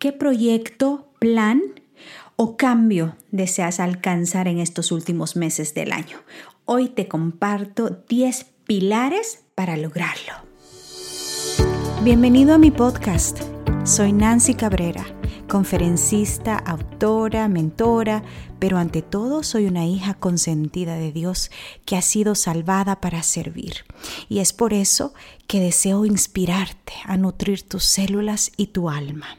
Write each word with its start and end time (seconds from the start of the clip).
¿Qué 0.00 0.14
proyecto, 0.14 1.12
plan 1.18 1.60
o 2.36 2.56
cambio 2.56 3.18
deseas 3.32 3.80
alcanzar 3.80 4.48
en 4.48 4.58
estos 4.58 4.92
últimos 4.92 5.36
meses 5.36 5.74
del 5.74 5.92
año? 5.92 6.16
Hoy 6.64 6.88
te 6.88 7.06
comparto 7.06 8.02
10 8.08 8.46
pilares 8.64 9.44
para 9.54 9.76
lograrlo. 9.76 10.32
Bienvenido 12.02 12.54
a 12.54 12.58
mi 12.58 12.70
podcast. 12.70 13.40
Soy 13.84 14.14
Nancy 14.14 14.54
Cabrera 14.54 15.04
conferencista, 15.50 16.56
autora, 16.56 17.48
mentora, 17.48 18.22
pero 18.60 18.78
ante 18.78 19.02
todo 19.02 19.42
soy 19.42 19.66
una 19.66 19.84
hija 19.84 20.14
consentida 20.14 20.94
de 20.94 21.10
Dios 21.10 21.50
que 21.84 21.96
ha 21.96 22.02
sido 22.02 22.36
salvada 22.36 23.00
para 23.00 23.22
servir. 23.24 23.84
Y 24.28 24.38
es 24.38 24.52
por 24.52 24.72
eso 24.72 25.12
que 25.48 25.58
deseo 25.58 26.06
inspirarte 26.06 26.92
a 27.04 27.16
nutrir 27.16 27.68
tus 27.68 27.84
células 27.84 28.52
y 28.56 28.68
tu 28.68 28.88
alma. 28.88 29.38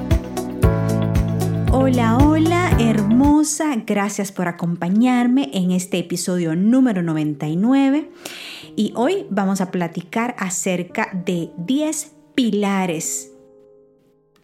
Hola, 1.73 2.17
hola, 2.17 2.75
hermosa. 2.81 3.77
Gracias 3.87 4.33
por 4.33 4.49
acompañarme 4.49 5.49
en 5.53 5.71
este 5.71 5.99
episodio 5.99 6.53
número 6.53 7.01
99. 7.01 8.11
Y 8.75 8.91
hoy 8.97 9.25
vamos 9.29 9.61
a 9.61 9.71
platicar 9.71 10.35
acerca 10.37 11.09
de 11.25 11.49
10 11.59 12.11
pilares 12.35 13.31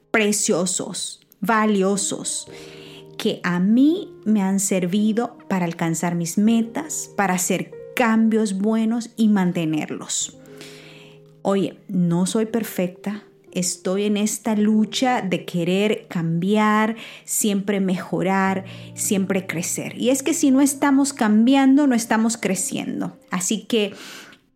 preciosos, 0.09 1.19
valiosos 1.42 2.47
que 3.17 3.41
a 3.44 3.59
mí 3.59 4.16
me 4.23 4.41
han 4.41 4.62
servido 4.62 5.38
para 5.50 5.66
alcanzar 5.66 6.16
mis 6.16 6.38
metas, 6.38 7.12
para 7.17 7.34
hacer 7.34 7.73
cambios 7.94 8.58
buenos 8.58 9.09
y 9.17 9.28
mantenerlos. 9.28 10.38
Oye, 11.41 11.78
no 11.89 12.25
soy 12.25 12.45
perfecta, 12.45 13.27
estoy 13.59 14.03
en 14.03 14.17
esta 14.17 14.55
lucha 14.55 15.22
de 15.22 15.45
querer 15.45 16.08
cambiar, 16.08 16.95
siempre 17.23 17.80
mejorar, 17.80 18.66
siempre 18.94 19.47
crecer. 19.47 19.97
Y 19.97 20.09
es 20.09 20.23
que 20.23 20.33
si 20.33 20.52
no 20.52 20.61
estamos 20.61 21.13
cambiando, 21.13 21.88
no 21.88 21.95
estamos 21.95 22.38
creciendo. 22.38 23.17
Así 23.31 23.66
que 23.66 23.94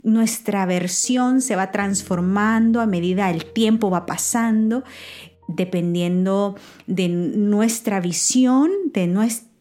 nuestra 0.03 0.65
versión 0.65 1.41
se 1.41 1.55
va 1.55 1.71
transformando 1.71 2.81
a 2.81 2.85
medida 2.85 3.29
el 3.29 3.45
tiempo 3.45 3.89
va 3.89 4.05
pasando 4.05 4.83
dependiendo 5.47 6.55
de 6.87 7.09
nuestra 7.09 7.99
visión, 7.99 8.71
de 8.93 9.07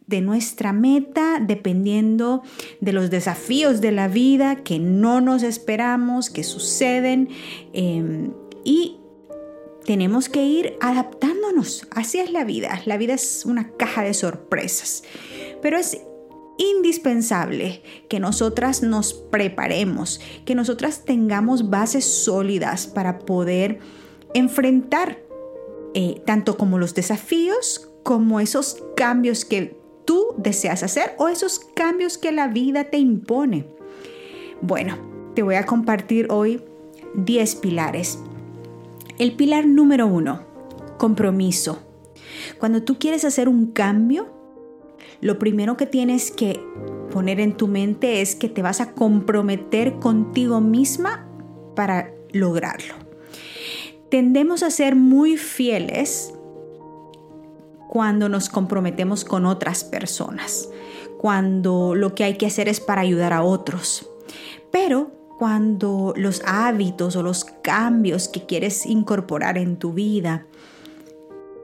de 0.07 0.21
nuestra 0.21 0.73
meta, 0.73 1.39
dependiendo 1.41 2.43
de 2.81 2.93
los 2.93 3.11
desafíos 3.11 3.81
de 3.81 3.93
la 3.93 4.09
vida 4.09 4.57
que 4.57 4.81
no 4.81 5.21
nos 5.21 5.45
esperamos, 5.45 6.31
que 6.31 6.43
suceden. 6.43 7.29
Em, 7.73 8.33
y 8.65 9.00
tenemos 9.91 10.29
que 10.29 10.45
ir 10.45 10.77
adaptándonos. 10.81 11.89
Así 11.91 12.21
es 12.21 12.31
la 12.31 12.45
vida. 12.45 12.81
La 12.85 12.97
vida 12.97 13.15
es 13.15 13.45
una 13.45 13.73
caja 13.73 14.05
de 14.05 14.15
sorpresas. 14.15 15.03
Pero 15.63 15.77
es 15.77 16.01
indispensable 16.59 17.83
que 18.09 18.21
nosotras 18.21 18.85
nos 18.85 19.13
preparemos, 19.13 20.21
que 20.45 20.55
nosotras 20.55 21.05
tengamos 21.05 21.71
bases 21.71 22.05
sólidas 22.05 22.87
para 22.87 23.19
poder 23.19 23.81
enfrentar 24.33 25.19
eh, 25.95 26.23
tanto 26.25 26.57
como 26.57 26.79
los 26.79 26.95
desafíos 26.95 27.91
como 28.05 28.39
esos 28.39 28.85
cambios 28.97 29.45
que 29.45 29.77
tú 30.05 30.37
deseas 30.39 30.85
hacer 30.85 31.17
o 31.19 31.27
esos 31.27 31.59
cambios 31.75 32.17
que 32.17 32.31
la 32.31 32.47
vida 32.47 32.85
te 32.85 32.99
impone. 32.99 33.67
Bueno, 34.61 34.97
te 35.35 35.43
voy 35.43 35.57
a 35.57 35.67
compartir 35.67 36.29
hoy 36.31 36.63
10 37.17 37.57
pilares. 37.57 38.21
El 39.21 39.37
pilar 39.37 39.67
número 39.67 40.09
uno, 40.09 40.41
compromiso. 40.99 41.79
Cuando 42.59 42.83
tú 42.83 42.99
quieres 42.99 43.25
hacer 43.25 43.49
un 43.49 43.67
cambio, 43.71 44.27
lo 45.21 45.39
primero 45.39 45.77
que 45.77 45.87
tienes 45.87 46.33
que 46.33 46.61
poner 47.13 47.39
en 47.39 47.57
tu 47.57 47.69
mente 47.69 48.21
es 48.21 48.35
que 48.35 48.49
te 48.49 48.63
vas 48.63 48.81
a 48.81 48.95
comprometer 48.95 50.01
contigo 50.01 50.61
misma 50.61 51.29
para 51.77 52.13
lograrlo 52.33 52.95
tendemos 54.11 54.63
a 54.63 54.71
ser 54.71 54.97
muy 54.97 55.37
fieles 55.37 56.35
cuando 57.89 58.29
nos 58.29 58.49
comprometemos 58.49 59.25
con 59.25 59.47
otras 59.47 59.85
personas, 59.85 60.69
cuando 61.17 61.95
lo 61.95 62.15
que 62.15 62.25
hay 62.25 62.37
que 62.37 62.47
hacer 62.47 62.69
es 62.69 62.81
para 62.81 63.01
ayudar 63.01 63.33
a 63.33 63.43
otros. 63.43 64.09
Pero 64.71 65.13
cuando 65.41 66.13
los 66.19 66.43
hábitos 66.45 67.17
o 67.17 67.23
los 67.23 67.47
cambios 67.47 68.29
que 68.29 68.45
quieres 68.45 68.85
incorporar 68.85 69.57
en 69.57 69.79
tu 69.79 69.95
vida 69.95 70.47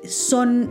son 0.03 0.71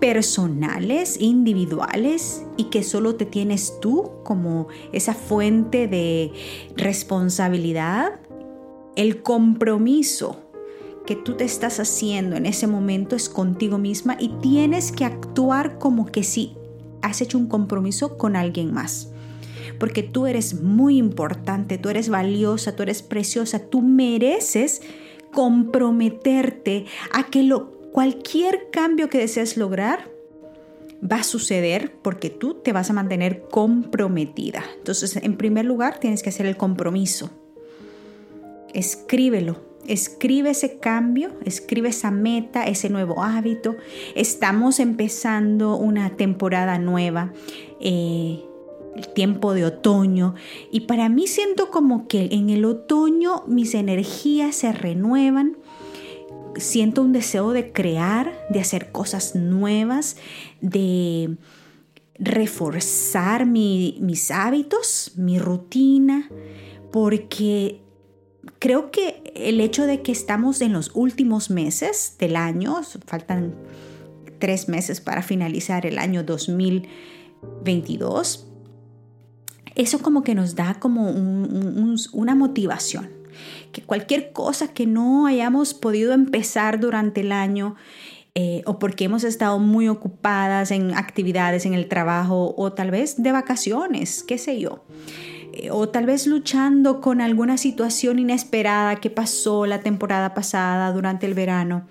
personales, 0.00 1.20
individuales 1.20 2.46
y 2.56 2.70
que 2.70 2.82
solo 2.82 3.16
te 3.16 3.26
tienes 3.26 3.78
tú 3.82 4.12
como 4.24 4.68
esa 4.94 5.12
fuente 5.12 5.86
de 5.86 6.32
responsabilidad, 6.76 8.20
el 8.96 9.20
compromiso 9.20 10.40
que 11.04 11.16
tú 11.16 11.34
te 11.34 11.44
estás 11.44 11.78
haciendo 11.78 12.36
en 12.36 12.46
ese 12.46 12.66
momento 12.66 13.16
es 13.16 13.28
contigo 13.28 13.76
misma 13.76 14.16
y 14.18 14.30
tienes 14.40 14.92
que 14.92 15.04
actuar 15.04 15.78
como 15.78 16.06
que 16.06 16.24
si 16.24 16.56
has 17.02 17.20
hecho 17.20 17.36
un 17.36 17.48
compromiso 17.48 18.16
con 18.16 18.34
alguien 18.34 18.72
más. 18.72 19.10
Porque 19.80 20.04
tú 20.04 20.28
eres 20.28 20.60
muy 20.60 20.96
importante, 20.98 21.78
tú 21.78 21.88
eres 21.88 22.08
valiosa, 22.08 22.76
tú 22.76 22.84
eres 22.84 23.02
preciosa, 23.02 23.58
tú 23.58 23.82
mereces 23.82 24.82
comprometerte 25.32 26.86
a 27.12 27.26
que 27.26 27.42
lo, 27.42 27.72
cualquier 27.90 28.68
cambio 28.70 29.08
que 29.08 29.18
desees 29.18 29.56
lograr 29.56 30.08
va 31.02 31.16
a 31.16 31.24
suceder 31.24 31.92
porque 32.02 32.30
tú 32.30 32.54
te 32.54 32.72
vas 32.72 32.90
a 32.90 32.92
mantener 32.92 33.42
comprometida. 33.50 34.62
Entonces, 34.76 35.16
en 35.16 35.36
primer 35.36 35.64
lugar, 35.64 35.98
tienes 35.98 36.22
que 36.22 36.28
hacer 36.28 36.46
el 36.46 36.56
compromiso. 36.56 37.30
Escríbelo, 38.72 39.70
Escribe 39.86 40.50
ese 40.50 40.78
cambio, 40.78 41.32
escribe 41.44 41.88
esa 41.88 42.10
meta, 42.10 42.64
ese 42.64 42.90
nuevo 42.90 43.24
hábito. 43.24 43.76
Estamos 44.14 44.78
empezando 44.78 45.74
una 45.76 46.16
temporada 46.16 46.78
nueva, 46.78 47.32
eh, 47.80 48.44
tiempo 49.06 49.54
de 49.54 49.64
otoño, 49.64 50.34
y 50.70 50.80
para 50.80 51.08
mí 51.08 51.26
siento 51.26 51.70
como 51.70 52.08
que 52.08 52.28
en 52.32 52.50
el 52.50 52.64
otoño 52.64 53.44
mis 53.46 53.74
energías 53.74 54.56
se 54.56 54.72
renuevan. 54.72 55.56
Siento 56.56 57.02
un 57.02 57.12
deseo 57.12 57.52
de 57.52 57.72
crear, 57.72 58.32
de 58.50 58.60
hacer 58.60 58.90
cosas 58.90 59.36
nuevas, 59.36 60.16
de 60.60 61.36
reforzar 62.18 63.46
mis 63.46 64.30
hábitos, 64.30 65.12
mi 65.16 65.38
rutina, 65.38 66.28
porque 66.92 67.80
creo 68.58 68.90
que 68.90 69.22
el 69.34 69.60
hecho 69.60 69.86
de 69.86 70.02
que 70.02 70.12
estamos 70.12 70.60
en 70.60 70.72
los 70.72 70.90
últimos 70.94 71.50
meses 71.50 72.16
del 72.18 72.36
año, 72.36 72.80
faltan 73.06 73.54
tres 74.38 74.68
meses 74.68 75.00
para 75.00 75.22
finalizar 75.22 75.86
el 75.86 75.98
año 75.98 76.22
2022, 76.24 78.49
eso 79.74 80.00
como 80.00 80.22
que 80.22 80.34
nos 80.34 80.54
da 80.54 80.74
como 80.74 81.10
una 81.10 82.34
motivación. 82.34 83.10
Que 83.72 83.82
cualquier 83.82 84.32
cosa 84.32 84.68
que 84.68 84.86
no 84.86 85.26
hayamos 85.26 85.74
podido 85.74 86.12
empezar 86.12 86.80
durante 86.80 87.20
el 87.20 87.32
año, 87.32 87.76
eh, 88.34 88.62
o 88.64 88.78
porque 88.78 89.04
hemos 89.04 89.24
estado 89.24 89.58
muy 89.58 89.88
ocupadas 89.88 90.70
en 90.70 90.94
actividades 90.94 91.66
en 91.66 91.74
el 91.74 91.88
trabajo 91.88 92.54
o 92.56 92.72
tal 92.72 92.90
vez 92.90 93.20
de 93.20 93.32
vacaciones, 93.32 94.22
qué 94.22 94.38
sé 94.38 94.60
yo. 94.60 94.84
Eh, 95.52 95.70
o 95.72 95.88
tal 95.88 96.06
vez 96.06 96.28
luchando 96.28 97.00
con 97.00 97.20
alguna 97.20 97.56
situación 97.56 98.20
inesperada 98.20 98.96
que 98.96 99.10
pasó 99.10 99.66
la 99.66 99.80
temporada 99.80 100.32
pasada 100.32 100.92
durante 100.92 101.26
el 101.26 101.34
verano. 101.34 101.86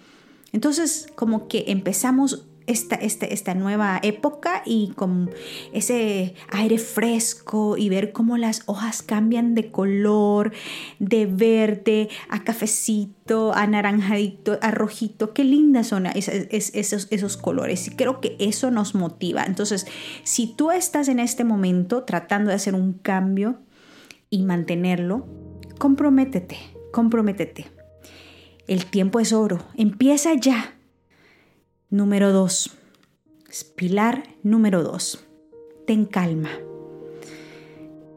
Entonces, 0.54 1.08
como 1.16 1.48
que 1.48 1.66
empezamos 1.68 2.48
esta, 2.70 2.96
esta, 2.96 3.54
nueva 3.54 4.00
época 4.04 4.62
y 4.66 4.94
con 4.96 5.32
ese 5.74 6.36
aire 6.50 6.78
fresco 6.78 7.78
y 7.78 7.90
ver 7.90 8.12
cómo 8.12 8.38
las 8.38 8.64
hojas 8.66 9.02
cambian 9.02 9.56
de 9.56 9.72
color, 9.72 10.54
de 11.00 11.26
verde 11.26 12.10
a 12.30 12.44
cafecito, 12.44 13.54
a 13.54 13.68
naranjadito, 13.68 14.58
a 14.62 14.72
rojito. 14.72 15.34
Qué 15.34 15.44
lindas 15.44 15.88
son 15.88 16.08
esos, 16.16 17.08
esos 17.10 17.38
colores. 17.38 17.88
Y 17.88 17.92
creo 17.92 18.22
que 18.22 18.36
eso 18.40 18.72
nos 18.72 18.96
motiva. 18.96 19.44
Entonces, 19.44 19.88
si 20.24 20.48
tú 20.48 20.72
estás 20.72 21.08
en 21.08 21.20
este 21.20 21.44
momento 21.44 22.04
tratando 22.04 22.50
de 22.50 22.56
hacer 22.56 22.76
un 22.76 22.94
cambio, 22.94 23.60
y 24.30 24.44
mantenerlo, 24.44 25.26
comprométete, 25.78 26.58
comprométete. 26.92 27.68
El 28.68 28.86
tiempo 28.86 29.20
es 29.20 29.34
oro, 29.34 29.60
empieza 29.76 30.34
ya. 30.36 30.76
Número 31.92 32.32
dos, 32.32 32.78
pilar 33.76 34.24
número 34.44 34.84
dos, 34.84 35.26
ten 35.88 36.06
calma. 36.06 36.52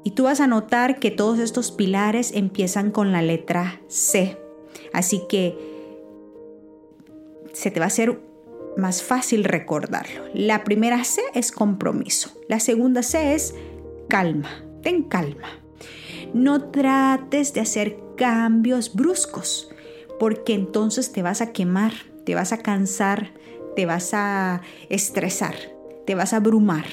Y 0.05 0.11
tú 0.11 0.25
vas 0.25 0.41
a 0.41 0.47
notar 0.47 0.99
que 0.99 1.11
todos 1.11 1.39
estos 1.39 1.73
pilares 1.73 2.33
empiezan 2.35 2.91
con 2.91 3.13
la 3.13 3.23
letra 3.23 3.81
C. 3.89 4.37
Así 4.93 5.23
que 5.27 5.57
se 7.55 7.71
te 7.71 7.81
va 7.81 7.87
a 7.87 7.89
hacer 7.89 8.21
más 8.77 9.03
fácil 9.03 9.43
recordarlo. 9.43 10.25
La 10.35 10.65
primera 10.65 11.03
C 11.05 11.23
es 11.33 11.51
compromiso. 11.51 12.31
La 12.49 12.61
segunda 12.61 13.03
C 13.03 13.35
es 13.35 13.55
calma. 14.07 14.51
Ten 14.83 15.05
calma. 15.05 15.49
No 16.35 16.71
trates 16.71 17.55
de 17.55 17.61
hacer 17.61 17.99
cambios 18.19 18.95
bruscos, 18.95 19.71
porque 20.19 20.53
entonces 20.53 21.11
te 21.11 21.23
vas 21.23 21.41
a 21.41 21.53
quemar, 21.53 21.95
te 22.27 22.35
vas 22.35 22.53
a 22.53 22.59
cansar, 22.59 23.33
te 23.75 23.87
vas 23.87 24.13
a 24.15 24.63
estresar, 24.89 25.55
te 26.07 26.15
vas 26.15 26.33
a 26.33 26.37
abrumar. 26.37 26.87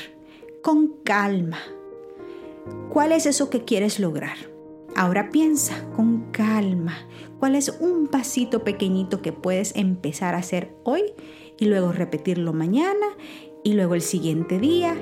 Con 0.62 0.96
calma. 1.04 1.60
¿Cuál 2.90 3.14
es 3.14 3.26
eso 3.26 3.50
que 3.50 3.64
quieres 3.64 4.00
lograr? 4.00 4.38
Ahora 4.96 5.30
piensa 5.30 5.90
con 5.96 6.32
calma. 6.32 6.98
¿Cuál 7.40 7.56
es 7.56 7.70
un 7.80 8.08
pasito 8.08 8.64
pequeñito 8.64 9.22
que 9.22 9.32
puedes 9.32 9.74
empezar 9.76 10.36
a 10.36 10.40
hacer 10.40 10.76
hoy 10.84 11.14
y 11.58 11.66
luego 11.66 11.94
repetirlo 11.94 12.52
mañana 12.52 13.06
y 13.64 13.74
luego 13.74 13.96
el 13.96 14.02
siguiente 14.02 14.60
día 14.60 14.98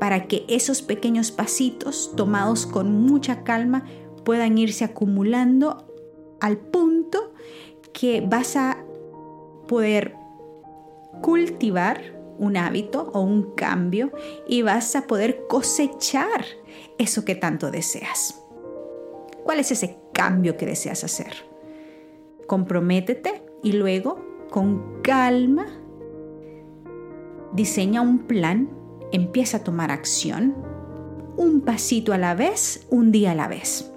para 0.00 0.26
que 0.26 0.44
esos 0.48 0.82
pequeños 0.82 1.30
pasitos 1.30 2.12
tomados 2.16 2.66
con 2.66 2.92
mucha 2.92 3.44
calma 3.44 3.84
puedan 4.24 4.58
irse 4.58 4.84
acumulando 4.84 5.86
al 6.40 6.58
punto 6.58 7.32
que 7.92 8.20
vas 8.20 8.56
a 8.56 8.84
poder 9.68 10.14
cultivar 11.20 12.16
un 12.38 12.56
hábito 12.56 13.10
o 13.14 13.20
un 13.20 13.54
cambio 13.54 14.12
y 14.46 14.62
vas 14.62 14.94
a 14.96 15.06
poder 15.06 15.46
cosechar 15.48 16.44
eso 16.98 17.24
que 17.24 17.34
tanto 17.34 17.70
deseas. 17.70 18.42
¿Cuál 19.44 19.60
es 19.60 19.70
ese 19.70 19.98
cambio 20.12 20.56
que 20.56 20.66
deseas 20.66 21.04
hacer? 21.04 21.32
Comprométete 22.46 23.42
y 23.62 23.72
luego, 23.72 24.46
con 24.50 25.02
calma, 25.02 25.66
diseña 27.52 28.00
un 28.02 28.26
plan, 28.26 28.70
empieza 29.12 29.58
a 29.58 29.64
tomar 29.64 29.90
acción, 29.90 30.54
un 31.36 31.60
pasito 31.60 32.12
a 32.12 32.18
la 32.18 32.34
vez, 32.34 32.86
un 32.90 33.12
día 33.12 33.32
a 33.32 33.34
la 33.34 33.48
vez. 33.48 33.90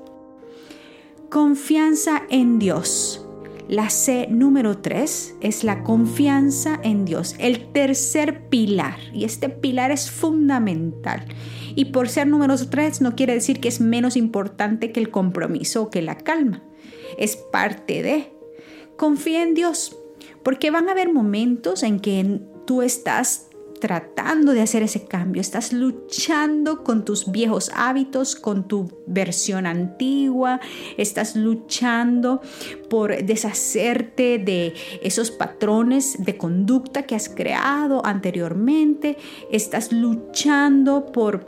Confianza 1.29 2.23
en 2.29 2.59
Dios. 2.59 3.28
La 3.69 3.91
C 3.91 4.25
número 4.31 4.79
3 4.79 5.35
es 5.41 5.63
la 5.63 5.83
confianza 5.83 6.79
en 6.81 7.05
Dios, 7.05 7.35
el 7.37 7.71
tercer 7.71 8.49
pilar. 8.49 8.97
Y 9.13 9.25
este 9.25 9.47
pilar 9.47 9.91
es 9.91 10.09
fundamental. 10.09 11.23
Y 11.75 11.85
por 11.85 12.09
ser 12.09 12.25
número 12.25 12.55
3 12.57 13.01
no 13.01 13.15
quiere 13.15 13.35
decir 13.35 13.59
que 13.59 13.67
es 13.67 13.79
menos 13.79 14.17
importante 14.17 14.91
que 14.91 14.99
el 14.99 15.11
compromiso 15.11 15.83
o 15.83 15.89
que 15.91 16.01
la 16.01 16.17
calma. 16.17 16.63
Es 17.19 17.35
parte 17.35 18.01
de. 18.01 18.33
Confía 18.97 19.43
en 19.43 19.53
Dios, 19.53 19.95
porque 20.41 20.71
van 20.71 20.89
a 20.89 20.93
haber 20.93 21.13
momentos 21.13 21.83
en 21.83 21.99
que 21.99 22.41
tú 22.65 22.81
estás 22.81 23.48
tratando 23.79 24.53
de 24.53 24.61
hacer 24.61 24.83
ese 24.83 25.05
cambio, 25.05 25.41
estás 25.41 25.73
luchando 25.73 26.83
con 26.83 27.05
tus 27.05 27.31
viejos 27.31 27.71
hábitos, 27.73 28.35
con 28.35 28.67
tu 28.67 28.91
versión 29.07 29.65
antigua, 29.65 30.59
estás 30.97 31.35
luchando 31.35 32.41
por 32.89 33.23
deshacerte 33.23 34.37
de 34.37 34.73
esos 35.01 35.31
patrones 35.31 36.23
de 36.23 36.37
conducta 36.37 37.03
que 37.03 37.15
has 37.15 37.29
creado 37.29 38.05
anteriormente, 38.05 39.17
estás 39.51 39.91
luchando 39.91 41.07
por 41.11 41.45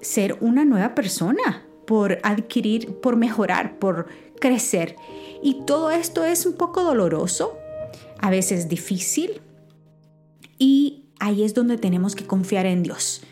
ser 0.00 0.36
una 0.40 0.64
nueva 0.64 0.94
persona, 0.94 1.64
por 1.86 2.18
adquirir, 2.22 3.00
por 3.00 3.16
mejorar, 3.16 3.78
por 3.78 4.06
crecer. 4.40 4.96
Y 5.42 5.64
todo 5.64 5.90
esto 5.90 6.24
es 6.24 6.46
un 6.46 6.54
poco 6.54 6.82
doloroso, 6.82 7.56
a 8.18 8.30
veces 8.30 8.68
difícil 8.68 9.40
y 10.58 11.01
ahí 11.22 11.44
es 11.44 11.54
donde 11.54 11.78
tenemos 11.78 12.16
que 12.16 12.26
confiar 12.26 12.66
en 12.66 12.82
Dios. 12.82 13.22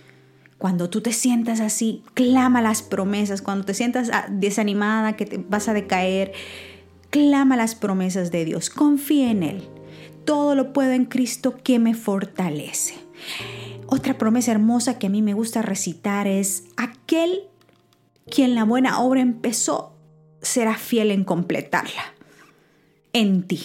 Cuando 0.58 0.88
tú 0.90 1.00
te 1.00 1.12
sientas 1.12 1.60
así, 1.60 2.04
clama 2.14 2.62
las 2.62 2.82
promesas. 2.82 3.42
Cuando 3.42 3.64
te 3.64 3.74
sientas 3.74 4.10
ah, 4.12 4.26
desanimada, 4.30 5.16
que 5.16 5.26
te 5.26 5.38
vas 5.38 5.68
a 5.68 5.74
decaer, 5.74 6.32
clama 7.10 7.56
las 7.56 7.74
promesas 7.74 8.30
de 8.30 8.44
Dios. 8.44 8.70
Confía 8.70 9.30
en 9.30 9.42
Él. 9.42 9.68
Todo 10.24 10.54
lo 10.54 10.72
puedo 10.72 10.92
en 10.92 11.06
Cristo 11.06 11.58
que 11.64 11.80
me 11.80 11.94
fortalece. 11.94 12.94
Otra 13.86 14.16
promesa 14.16 14.52
hermosa 14.52 14.98
que 14.98 15.08
a 15.08 15.10
mí 15.10 15.20
me 15.20 15.34
gusta 15.34 15.62
recitar 15.62 16.28
es, 16.28 16.64
aquel 16.76 17.40
quien 18.30 18.54
la 18.54 18.62
buena 18.64 19.00
obra 19.00 19.20
empezó 19.20 19.96
será 20.42 20.76
fiel 20.76 21.10
en 21.10 21.24
completarla. 21.24 22.14
En 23.12 23.42
ti 23.42 23.60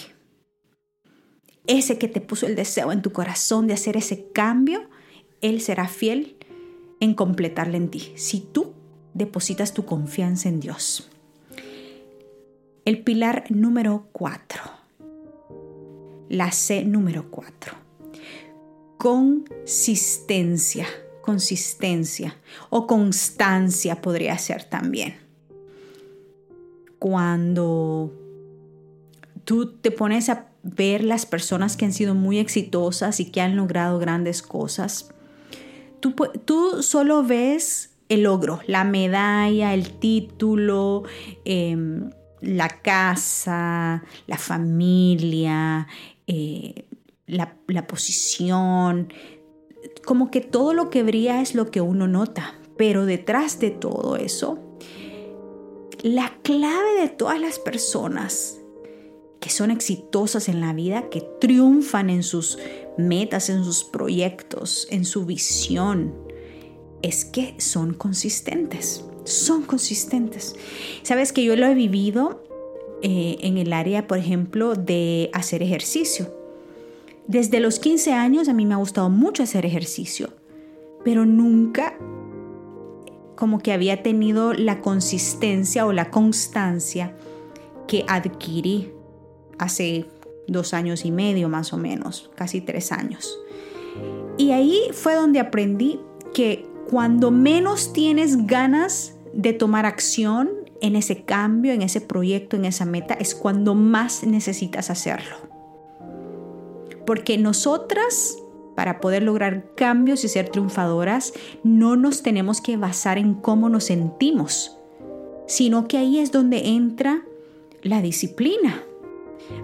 ese 1.66 1.98
que 1.98 2.08
te 2.08 2.20
puso 2.20 2.46
el 2.46 2.56
deseo 2.56 2.92
en 2.92 3.02
tu 3.02 3.12
corazón 3.12 3.66
de 3.66 3.74
hacer 3.74 3.96
ese 3.96 4.28
cambio, 4.32 4.88
Él 5.40 5.60
será 5.60 5.88
fiel 5.88 6.36
en 7.00 7.14
completarlo 7.14 7.76
en 7.76 7.90
ti, 7.90 8.12
si 8.16 8.40
tú 8.40 8.72
depositas 9.14 9.74
tu 9.74 9.84
confianza 9.84 10.48
en 10.48 10.60
Dios. 10.60 11.08
El 12.84 13.02
pilar 13.02 13.44
número 13.50 14.08
cuatro, 14.12 14.62
la 16.28 16.52
C 16.52 16.84
número 16.84 17.30
cuatro, 17.30 17.74
consistencia, 18.98 20.86
consistencia 21.20 22.36
o 22.70 22.86
constancia 22.86 24.00
podría 24.00 24.38
ser 24.38 24.64
también. 24.64 25.16
Cuando 26.98 28.12
tú 29.44 29.76
te 29.76 29.90
pones 29.90 30.28
a 30.28 30.48
ver 30.66 31.04
las 31.04 31.26
personas 31.26 31.76
que 31.76 31.84
han 31.84 31.92
sido 31.92 32.14
muy 32.14 32.38
exitosas 32.38 33.20
y 33.20 33.30
que 33.30 33.40
han 33.40 33.56
logrado 33.56 33.98
grandes 33.98 34.42
cosas, 34.42 35.08
tú, 36.44 36.82
solo 36.82 37.22
ves 37.22 37.90
el 38.08 38.24
logro, 38.24 38.60
la 38.66 38.84
medalla, 38.84 39.74
el 39.74 39.98
título, 39.98 41.04
em, 41.44 42.10
la 42.40 42.68
casa, 42.68 44.04
la 44.26 44.38
familia, 44.38 45.86
eh, 46.26 46.84
la, 47.26 47.56
la 47.68 47.86
posición, 47.86 49.12
como 50.04 50.30
que 50.30 50.40
todo 50.40 50.74
lo 50.74 50.90
que 50.90 51.02
brilla 51.02 51.40
es 51.40 51.54
lo 51.54 51.70
que 51.70 51.80
uno 51.80 52.08
nota, 52.08 52.54
pero 52.76 53.06
detrás 53.06 53.58
de 53.60 53.70
todo 53.70 54.16
eso, 54.16 54.58
la 56.02 56.32
clave 56.42 57.00
de 57.00 57.08
todas 57.08 57.40
las 57.40 57.58
personas 57.58 58.60
que 59.40 59.50
son 59.50 59.70
exitosas 59.70 60.48
en 60.48 60.60
la 60.60 60.72
vida, 60.72 61.08
que 61.10 61.20
triunfan 61.40 62.10
en 62.10 62.22
sus 62.22 62.58
metas, 62.96 63.50
en 63.50 63.64
sus 63.64 63.84
proyectos, 63.84 64.88
en 64.90 65.04
su 65.04 65.26
visión, 65.26 66.14
es 67.02 67.24
que 67.24 67.54
son 67.58 67.94
consistentes, 67.94 69.04
son 69.24 69.62
consistentes. 69.62 70.56
Sabes 71.02 71.32
que 71.32 71.44
yo 71.44 71.56
lo 71.56 71.66
he 71.66 71.74
vivido 71.74 72.42
eh, 73.02 73.36
en 73.40 73.58
el 73.58 73.72
área, 73.72 74.06
por 74.06 74.18
ejemplo, 74.18 74.74
de 74.74 75.30
hacer 75.32 75.62
ejercicio. 75.62 76.34
Desde 77.26 77.60
los 77.60 77.78
15 77.78 78.12
años 78.12 78.48
a 78.48 78.52
mí 78.52 78.66
me 78.66 78.74
ha 78.74 78.78
gustado 78.78 79.10
mucho 79.10 79.42
hacer 79.42 79.66
ejercicio, 79.66 80.30
pero 81.04 81.26
nunca 81.26 81.98
como 83.36 83.58
que 83.58 83.72
había 83.72 84.02
tenido 84.02 84.54
la 84.54 84.80
consistencia 84.80 85.86
o 85.86 85.92
la 85.92 86.10
constancia 86.10 87.16
que 87.86 88.04
adquirí 88.08 88.95
hace 89.58 90.06
dos 90.46 90.74
años 90.74 91.04
y 91.04 91.10
medio 91.10 91.48
más 91.48 91.72
o 91.72 91.76
menos, 91.76 92.30
casi 92.34 92.60
tres 92.60 92.92
años. 92.92 93.38
Y 94.38 94.52
ahí 94.52 94.80
fue 94.92 95.14
donde 95.14 95.40
aprendí 95.40 96.00
que 96.34 96.66
cuando 96.90 97.30
menos 97.30 97.92
tienes 97.92 98.46
ganas 98.46 99.14
de 99.32 99.52
tomar 99.52 99.86
acción 99.86 100.50
en 100.80 100.96
ese 100.96 101.24
cambio, 101.24 101.72
en 101.72 101.82
ese 101.82 102.00
proyecto, 102.00 102.56
en 102.56 102.64
esa 102.64 102.84
meta, 102.84 103.14
es 103.14 103.34
cuando 103.34 103.74
más 103.74 104.24
necesitas 104.24 104.90
hacerlo. 104.90 105.36
Porque 107.06 107.38
nosotras, 107.38 108.36
para 108.74 109.00
poder 109.00 109.22
lograr 109.22 109.74
cambios 109.74 110.24
y 110.24 110.28
ser 110.28 110.48
triunfadoras, 110.48 111.32
no 111.62 111.96
nos 111.96 112.22
tenemos 112.22 112.60
que 112.60 112.76
basar 112.76 113.18
en 113.18 113.34
cómo 113.34 113.68
nos 113.68 113.84
sentimos, 113.84 114.76
sino 115.46 115.88
que 115.88 115.98
ahí 115.98 116.18
es 116.18 116.32
donde 116.32 116.68
entra 116.68 117.22
la 117.82 118.02
disciplina. 118.02 118.85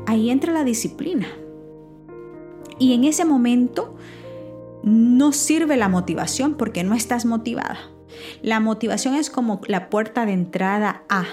Ahí 0.06 0.30
entra 0.30 0.52
la 0.52 0.64
disciplina. 0.64 1.26
Y 2.78 2.94
en 2.94 3.04
ese 3.04 3.24
momento 3.24 3.94
no 4.82 5.32
sirve 5.32 5.76
la 5.76 5.88
motivación 5.88 6.54
porque 6.54 6.82
no 6.84 6.94
estás 6.94 7.24
motivada. 7.24 7.78
La 8.42 8.60
motivación 8.60 9.14
es 9.14 9.30
como 9.30 9.60
la 9.66 9.88
puerta 9.88 10.26
de 10.26 10.32
entrada 10.32 11.04
a. 11.08 11.24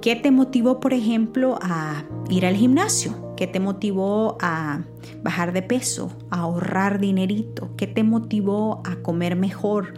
¿Qué 0.00 0.14
te 0.14 0.30
motivó, 0.30 0.78
por 0.78 0.92
ejemplo, 0.92 1.58
a 1.60 2.04
ir 2.30 2.46
al 2.46 2.54
gimnasio? 2.54 3.34
¿Qué 3.36 3.46
te 3.46 3.58
motivó 3.58 4.38
a 4.40 4.84
bajar 5.22 5.52
de 5.52 5.62
peso, 5.62 6.10
a 6.30 6.40
ahorrar 6.40 7.00
dinerito? 7.00 7.70
¿Qué 7.76 7.86
te 7.86 8.04
motivó 8.04 8.82
a 8.84 8.96
comer 8.96 9.36
mejor? 9.36 9.94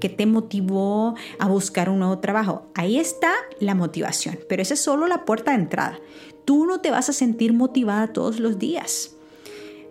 ¿Qué 0.00 0.08
te 0.08 0.26
motivó 0.26 1.14
a 1.38 1.46
buscar 1.46 1.88
un 1.88 2.00
nuevo 2.00 2.18
trabajo? 2.18 2.66
Ahí 2.74 2.98
está 2.98 3.32
la 3.60 3.74
motivación, 3.74 4.38
pero 4.48 4.60
esa 4.60 4.74
es 4.74 4.82
solo 4.82 5.06
la 5.06 5.24
puerta 5.24 5.52
de 5.52 5.58
entrada. 5.58 5.98
Tú 6.44 6.66
no 6.66 6.80
te 6.80 6.90
vas 6.90 7.08
a 7.08 7.12
sentir 7.12 7.52
motivada 7.52 8.12
todos 8.12 8.40
los 8.40 8.58
días. 8.58 9.16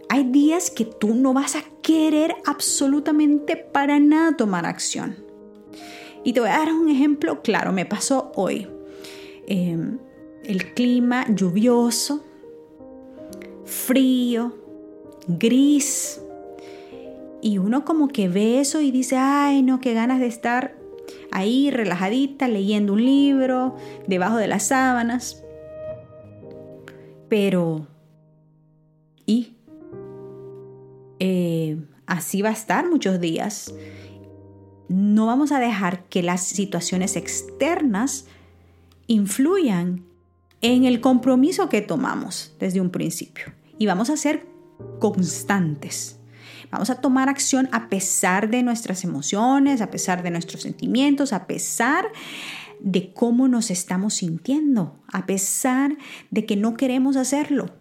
Hay 0.10 0.25
días 0.25 0.69
que 0.69 0.86
tú 0.86 1.15
no 1.15 1.33
vas 1.33 1.55
a 1.55 1.63
querer 1.81 2.36
absolutamente 2.45 3.55
para 3.57 4.00
nada 4.00 4.38
tomar 4.38 4.65
acción. 4.65 5.15
Y 6.24 6.33
te 6.33 6.39
voy 6.39 6.50
a 6.50 6.60
dar 6.60 6.72
un 6.72 6.89
ejemplo 6.89 7.41
claro, 7.41 7.72
me 7.72 7.86
pasó 7.86 8.31
hoy. 8.36 8.67
Em, 9.48 9.98
el 10.43 10.74
clima 10.74 11.25
lluvioso, 11.33 12.24
frío, 13.65 14.55
gris. 15.27 16.22
Y 17.41 17.57
uno 17.57 17.83
como 17.83 18.07
que 18.07 18.29
ve 18.29 18.60
eso 18.60 18.79
y 18.81 18.91
dice, 18.91 19.17
ay 19.17 19.63
no, 19.63 19.81
qué 19.81 19.93
ganas 19.93 20.19
de 20.19 20.27
estar 20.27 20.77
ahí 21.31 21.72
relajadita 21.72 22.48
leyendo 22.48 22.93
un 22.93 23.03
libro, 23.03 23.75
debajo 24.07 24.38
de 24.38 24.48
las 24.48 24.67
sábanas. 24.67 25.42
Pero, 27.35 27.87
¿y? 29.25 29.55
Eh, 31.17 31.83
así 32.05 32.43
va 32.43 32.49
a 32.49 32.51
estar 32.51 32.87
muchos 32.87 33.19
días. 33.19 33.73
No 34.87 35.25
vamos 35.25 35.51
a 35.51 35.57
dejar 35.57 36.03
que 36.09 36.21
las 36.21 36.45
situaciones 36.45 37.15
externas 37.15 38.27
influyan 39.07 40.05
en 40.61 40.85
el 40.85 41.01
compromiso 41.01 41.69
que 41.69 41.81
tomamos 41.81 42.55
desde 42.59 42.79
un 42.79 42.91
principio. 42.91 43.45
Y 43.79 43.87
vamos 43.87 44.11
a 44.11 44.17
ser 44.17 44.45
constantes. 44.99 46.19
Vamos 46.69 46.91
a 46.91 47.01
tomar 47.01 47.29
acción 47.29 47.67
a 47.71 47.89
pesar 47.89 48.51
de 48.51 48.61
nuestras 48.61 49.03
emociones, 49.03 49.81
a 49.81 49.89
pesar 49.89 50.21
de 50.21 50.29
nuestros 50.29 50.61
sentimientos, 50.61 51.33
a 51.33 51.47
pesar 51.47 52.05
de 52.83 53.11
cómo 53.13 53.47
nos 53.47 53.71
estamos 53.71 54.13
sintiendo, 54.13 54.99
a 55.11 55.25
pesar 55.25 55.97
de 56.29 56.45
que 56.45 56.55
no 56.55 56.75
queremos 56.75 57.15
hacerlo. 57.15 57.71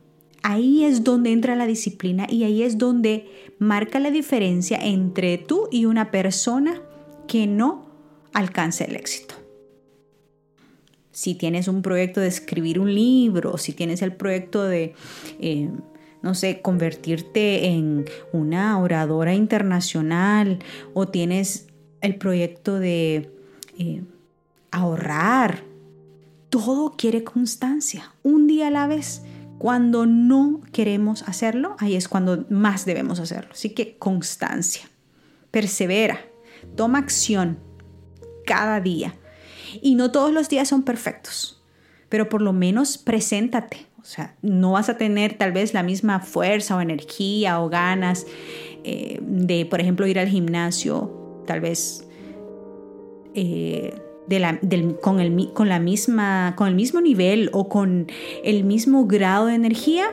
Ahí 0.42 0.84
es 0.84 1.04
donde 1.04 1.32
entra 1.32 1.54
la 1.54 1.66
disciplina 1.66 2.26
y 2.28 2.44
ahí 2.44 2.62
es 2.62 2.78
donde 2.78 3.28
marca 3.58 4.00
la 4.00 4.10
diferencia 4.10 4.78
entre 4.80 5.36
tú 5.36 5.68
y 5.70 5.84
una 5.84 6.10
persona 6.10 6.80
que 7.28 7.46
no 7.46 7.86
alcanza 8.32 8.84
el 8.84 8.96
éxito 8.96 9.42
si 11.12 11.34
tienes 11.34 11.68
un 11.68 11.82
proyecto 11.82 12.20
de 12.20 12.26
escribir 12.26 12.80
un 12.80 12.92
libro, 12.92 13.58
si 13.58 13.72
tienes 13.72 14.02
el 14.02 14.14
proyecto 14.14 14.64
de, 14.64 14.94
eh, 15.40 15.68
no 16.22 16.34
sé, 16.34 16.60
convertirte 16.62 17.66
en 17.66 18.06
una 18.32 18.78
oradora 18.80 19.34
internacional 19.34 20.58
o 20.94 21.06
tienes 21.08 21.68
el 22.00 22.16
proyecto 22.16 22.78
de 22.78 23.30
eh, 23.78 24.02
ahorrar, 24.72 25.62
todo 26.50 26.94
quiere 26.96 27.22
constancia, 27.22 28.12
un 28.22 28.46
día 28.46 28.66
a 28.66 28.70
la 28.70 28.86
vez. 28.88 29.22
Cuando 29.58 30.06
no 30.06 30.60
queremos 30.72 31.22
hacerlo, 31.28 31.76
ahí 31.78 31.94
es 31.94 32.08
cuando 32.08 32.46
más 32.50 32.84
debemos 32.84 33.20
hacerlo. 33.20 33.52
Así 33.52 33.70
que 33.70 33.96
constancia, 33.96 34.82
persevera, 35.52 36.18
toma 36.74 36.98
acción 36.98 37.60
cada 38.44 38.80
día 38.80 39.14
y 39.80 39.94
no 39.94 40.10
todos 40.10 40.32
los 40.32 40.48
días 40.48 40.68
son 40.68 40.82
perfectos, 40.82 41.62
pero 42.08 42.28
por 42.28 42.42
lo 42.42 42.52
menos 42.52 42.98
preséntate. 42.98 43.86
O 44.00 44.04
sea, 44.04 44.34
no 44.42 44.72
vas 44.72 44.88
a 44.88 44.96
tener 44.98 45.38
tal 45.38 45.52
vez 45.52 45.74
la 45.74 45.84
misma 45.84 46.18
fuerza 46.18 46.76
o 46.76 46.80
energía 46.80 47.60
o 47.60 47.68
ganas 47.68 48.26
eh, 48.82 49.20
de, 49.22 49.64
por 49.64 49.80
ejemplo, 49.80 50.08
ir 50.08 50.18
al 50.18 50.26
gimnasio, 50.26 51.44
tal 51.46 51.60
vez 51.60 52.04
eh, 53.34 53.94
con, 55.00 55.20
el, 55.20 55.52
con, 55.52 55.68
la 55.68 55.78
misma, 55.78 56.54
con 56.56 56.68
el 56.68 56.74
mismo 56.74 57.00
nivel 57.00 57.50
o 57.52 57.68
con 57.68 58.06
el 58.44 58.64
mismo 58.64 59.06
grado 59.06 59.46
de 59.46 59.54
energía 59.54 60.06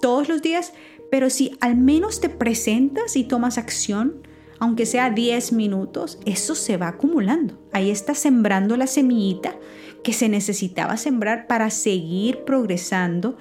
todos 0.00 0.28
los 0.28 0.42
días, 0.42 0.72
pero 1.10 1.30
si 1.30 1.56
al 1.60 1.76
menos 1.76 2.20
te 2.20 2.28
presentas 2.28 3.16
y 3.16 3.24
tomas 3.24 3.58
acción, 3.58 4.26
aunque 4.58 4.86
sea 4.86 5.10
10 5.10 5.52
minutos, 5.52 6.18
eso 6.24 6.54
se 6.54 6.76
va 6.76 6.88
acumulando. 6.88 7.58
Ahí 7.72 7.90
está 7.90 8.14
sembrando 8.14 8.76
la 8.76 8.86
semillita 8.86 9.56
que 10.02 10.12
se 10.12 10.28
necesitaba 10.28 10.96
sembrar 10.96 11.46
para 11.46 11.70
seguir 11.70 12.44
progresando 12.44 13.36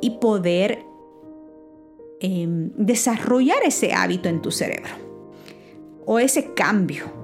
y 0.00 0.18
poder 0.18 0.84
em, 2.20 2.70
desarrollar 2.76 3.58
ese 3.64 3.92
hábito 3.92 4.28
en 4.28 4.42
tu 4.42 4.50
cerebro 4.50 4.92
o 6.06 6.18
ese 6.18 6.54
cambio. 6.54 7.21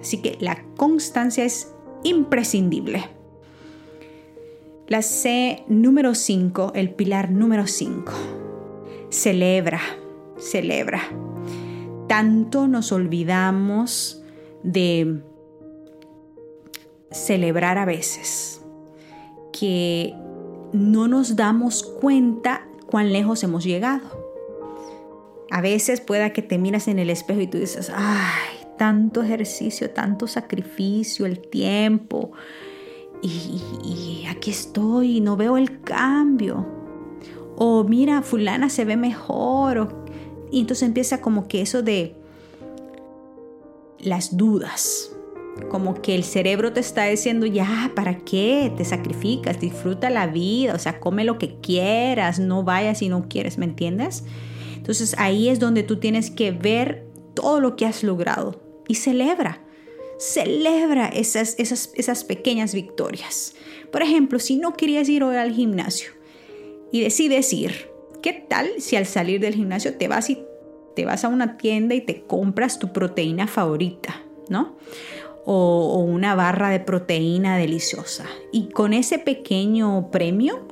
Así 0.00 0.18
que 0.18 0.36
la 0.40 0.64
constancia 0.76 1.44
es 1.44 1.72
imprescindible. 2.02 3.04
La 4.86 5.02
C 5.02 5.64
número 5.68 6.14
5, 6.14 6.72
el 6.74 6.90
pilar 6.90 7.30
número 7.30 7.66
5. 7.66 8.12
Celebra, 9.10 9.80
celebra 10.38 11.02
tanto 12.10 12.66
nos 12.66 12.90
olvidamos 12.90 14.20
de 14.64 15.22
celebrar 17.12 17.78
a 17.78 17.84
veces, 17.84 18.62
que 19.52 20.12
no 20.72 21.06
nos 21.06 21.36
damos 21.36 21.84
cuenta 21.84 22.66
cuán 22.90 23.12
lejos 23.12 23.44
hemos 23.44 23.62
llegado. 23.62 24.02
A 25.52 25.60
veces 25.60 26.00
pueda 26.00 26.32
que 26.32 26.42
te 26.42 26.58
miras 26.58 26.88
en 26.88 26.98
el 26.98 27.10
espejo 27.10 27.42
y 27.42 27.46
tú 27.46 27.58
dices, 27.58 27.92
ay, 27.94 28.59
tanto 28.80 29.22
ejercicio, 29.22 29.90
tanto 29.90 30.26
sacrificio, 30.26 31.26
el 31.26 31.38
tiempo, 31.38 32.32
y, 33.20 34.24
aquí 34.26 34.50
estoy, 34.50 35.18
y 35.18 35.20
no 35.20 35.36
veo 35.36 35.58
el 35.58 35.82
cambio. 35.82 36.66
O 37.58 37.84
mira, 37.84 38.22
fulana 38.22 38.70
se 38.70 38.86
ve 38.86 38.96
mejor, 38.96 39.94
y 40.50 40.60
entonces 40.60 40.88
empieza 40.88 41.20
como 41.20 41.46
que 41.46 41.60
eso 41.60 41.82
de 41.82 42.16
las 43.98 44.38
dudas, 44.38 45.12
como 45.68 46.00
que 46.00 46.14
el 46.14 46.24
cerebro 46.24 46.72
te 46.72 46.80
está 46.80 47.04
diciendo, 47.04 47.44
ya, 47.44 47.92
¿para 47.94 48.20
qué? 48.20 48.72
Te 48.78 48.86
sacrificas, 48.86 49.60
disfruta 49.60 50.08
la 50.08 50.26
vida, 50.26 50.72
o 50.72 50.78
sea, 50.78 51.00
come 51.00 51.24
lo 51.24 51.36
que 51.36 51.56
quieras, 51.56 52.38
no 52.38 52.62
vayas 52.62 53.00
si 53.00 53.10
no 53.10 53.28
quieres, 53.28 53.58
¿me 53.58 53.66
entiendes? 53.66 54.24
Entonces 54.74 55.14
ahí 55.18 55.50
es 55.50 55.60
donde 55.60 55.82
tú 55.82 55.98
tienes 55.98 56.30
que 56.30 56.50
ver 56.50 57.06
todo 57.34 57.60
lo 57.60 57.76
que 57.76 57.84
has 57.84 58.02
logrado 58.02 58.69
y 58.90 58.96
celebra, 58.96 59.62
celebra 60.18 61.06
esas, 61.06 61.54
esas, 61.58 61.92
esas 61.94 62.24
pequeñas 62.24 62.74
victorias. 62.74 63.54
Por 63.92 64.02
ejemplo, 64.02 64.38
si 64.38 64.56
no 64.56 64.74
querías 64.74 65.08
ir 65.08 65.22
hoy 65.22 65.36
al 65.36 65.52
gimnasio 65.52 66.10
y 66.90 67.00
decides 67.00 67.52
ir, 67.52 67.90
¿Qué 68.22 68.34
tal 68.34 68.68
si 68.78 68.96
al 68.96 69.06
salir 69.06 69.40
del 69.40 69.54
gimnasio 69.54 69.94
te 69.94 70.08
vas 70.08 70.28
y 70.28 70.44
te 70.94 71.04
vas 71.04 71.24
a 71.24 71.28
una 71.28 71.56
tienda 71.56 71.94
y 71.94 72.00
te 72.02 72.22
compras 72.22 72.78
tu 72.78 72.92
proteína 72.92 73.46
favorita, 73.46 74.22
¿no? 74.48 74.76
O, 75.46 75.94
o 75.94 75.98
una 76.00 76.34
barra 76.34 76.68
de 76.68 76.80
proteína 76.80 77.56
deliciosa. 77.56 78.26
Y 78.52 78.68
con 78.68 78.92
ese 78.92 79.18
pequeño 79.18 80.10
premio, 80.10 80.66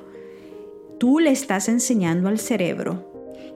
tú 0.99 1.21
le 1.21 1.31
estás 1.31 1.69
enseñando 1.69 2.29
al 2.29 2.39
cerebro 2.39 3.11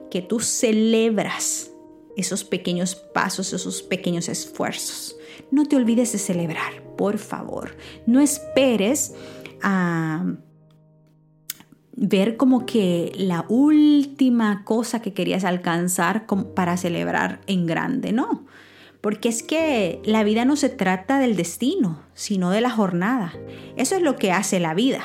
que 0.09 0.21
tú 0.21 0.39
celebras 0.39 1.72
esos 2.17 2.43
pequeños 2.43 2.95
pasos, 2.95 3.53
esos 3.53 3.81
pequeños 3.81 4.29
esfuerzos. 4.29 5.15
No 5.51 5.65
te 5.65 5.75
olvides 5.75 6.11
de 6.11 6.19
celebrar, 6.19 6.83
por 6.97 7.17
favor. 7.17 7.75
No 8.05 8.19
esperes 8.19 9.13
a 9.61 10.25
ver 11.95 12.37
como 12.37 12.65
que 12.65 13.11
la 13.15 13.45
última 13.49 14.63
cosa 14.65 15.01
que 15.01 15.13
querías 15.13 15.43
alcanzar 15.43 16.25
para 16.55 16.77
celebrar 16.77 17.41
en 17.47 17.65
grande, 17.65 18.11
no. 18.11 18.45
Porque 19.01 19.29
es 19.29 19.43
que 19.43 20.01
la 20.05 20.23
vida 20.23 20.45
no 20.45 20.55
se 20.55 20.69
trata 20.69 21.19
del 21.19 21.35
destino, 21.35 22.01
sino 22.13 22.51
de 22.51 22.61
la 22.61 22.69
jornada. 22.69 23.33
Eso 23.75 23.95
es 23.95 24.01
lo 24.01 24.15
que 24.15 24.31
hace 24.31 24.59
la 24.59 24.73
vida. 24.73 25.01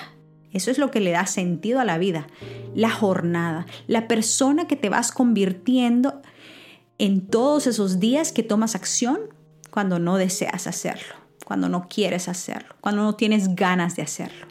Eso 0.53 0.71
es 0.71 0.79
lo 0.79 0.91
que 0.91 1.01
le 1.01 1.11
da 1.11 1.27
sentido 1.27 1.81
a 1.81 1.85
la 1.85 1.99
vida. 1.99 2.29
La 2.75 2.91
jornada. 2.91 3.67
La 3.87 4.09
persona 4.09 4.67
que 4.67 4.77
te 4.77 4.89
vas 4.89 5.11
convirtiendo 5.13 6.23
en 6.99 7.27
todos 7.27 7.67
esos 7.67 8.01
días 8.01 8.33
que 8.33 8.43
tomas 8.43 8.75
acción 8.75 9.19
cuando 9.71 9.99
no 9.99 10.17
deseas 10.17 10.67
hacerlo, 10.67 11.15
cuando 11.45 11.69
no 11.69 11.89
quieres 11.89 12.29
hacerlo, 12.29 12.75
cuando 12.81 13.03
no 13.03 13.15
tienes 13.15 13.55
ganas 13.55 13.97
de 13.97 14.03
hacerlo. 14.03 14.47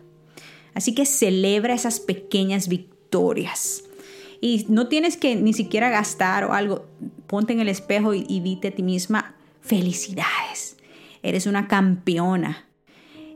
Así 0.74 0.94
que 0.94 1.06
celebra 1.06 1.74
esas 1.74 2.00
pequeñas 2.00 2.68
victorias. 2.68 3.84
Y 4.40 4.68
no 4.70 4.88
tienes 4.88 5.18
que 5.18 5.36
ni 5.36 5.54
siquiera 5.54 5.90
gastar 5.90 6.44
o 6.46 6.54
algo. 6.54 6.86
Ponte 7.26 7.54
en 7.54 7.60
el 7.60 7.70
espejo 7.70 8.14
y, 8.14 8.40
dite 8.40 8.68
a 8.70 8.76
ti 8.76 8.84
misma, 8.84 9.34
Felicidades. 9.62 10.78
Eres 11.24 11.46
una 11.46 11.68
campeona. 11.68 12.68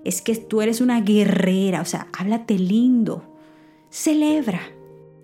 Es 0.06 0.22
que 0.22 0.36
tú 0.36 0.62
eres 0.62 0.80
una 0.80 1.02
guerrera. 1.02 1.82
O 1.82 1.86
sea, 1.86 2.08
háblate 2.14 2.58
lindo. 2.58 3.38
Celebra. 3.90 4.62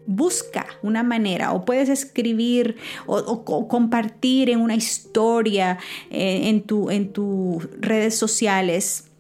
Busca 0.07 0.65
una 0.81 1.03
manera 1.03 1.53
o 1.53 1.65
puedes 1.65 1.89
escribir 1.89 2.77
o, 3.05 3.67
compartir 3.67 4.49
en 4.49 4.61
una 4.61 4.75
historia 4.75 5.77
eh, 6.09 6.49
en, 6.49 6.63
tu, 6.63 6.89
en 6.89 7.13
tus 7.13 7.69
redes 7.79 8.17
sociales 8.17 9.11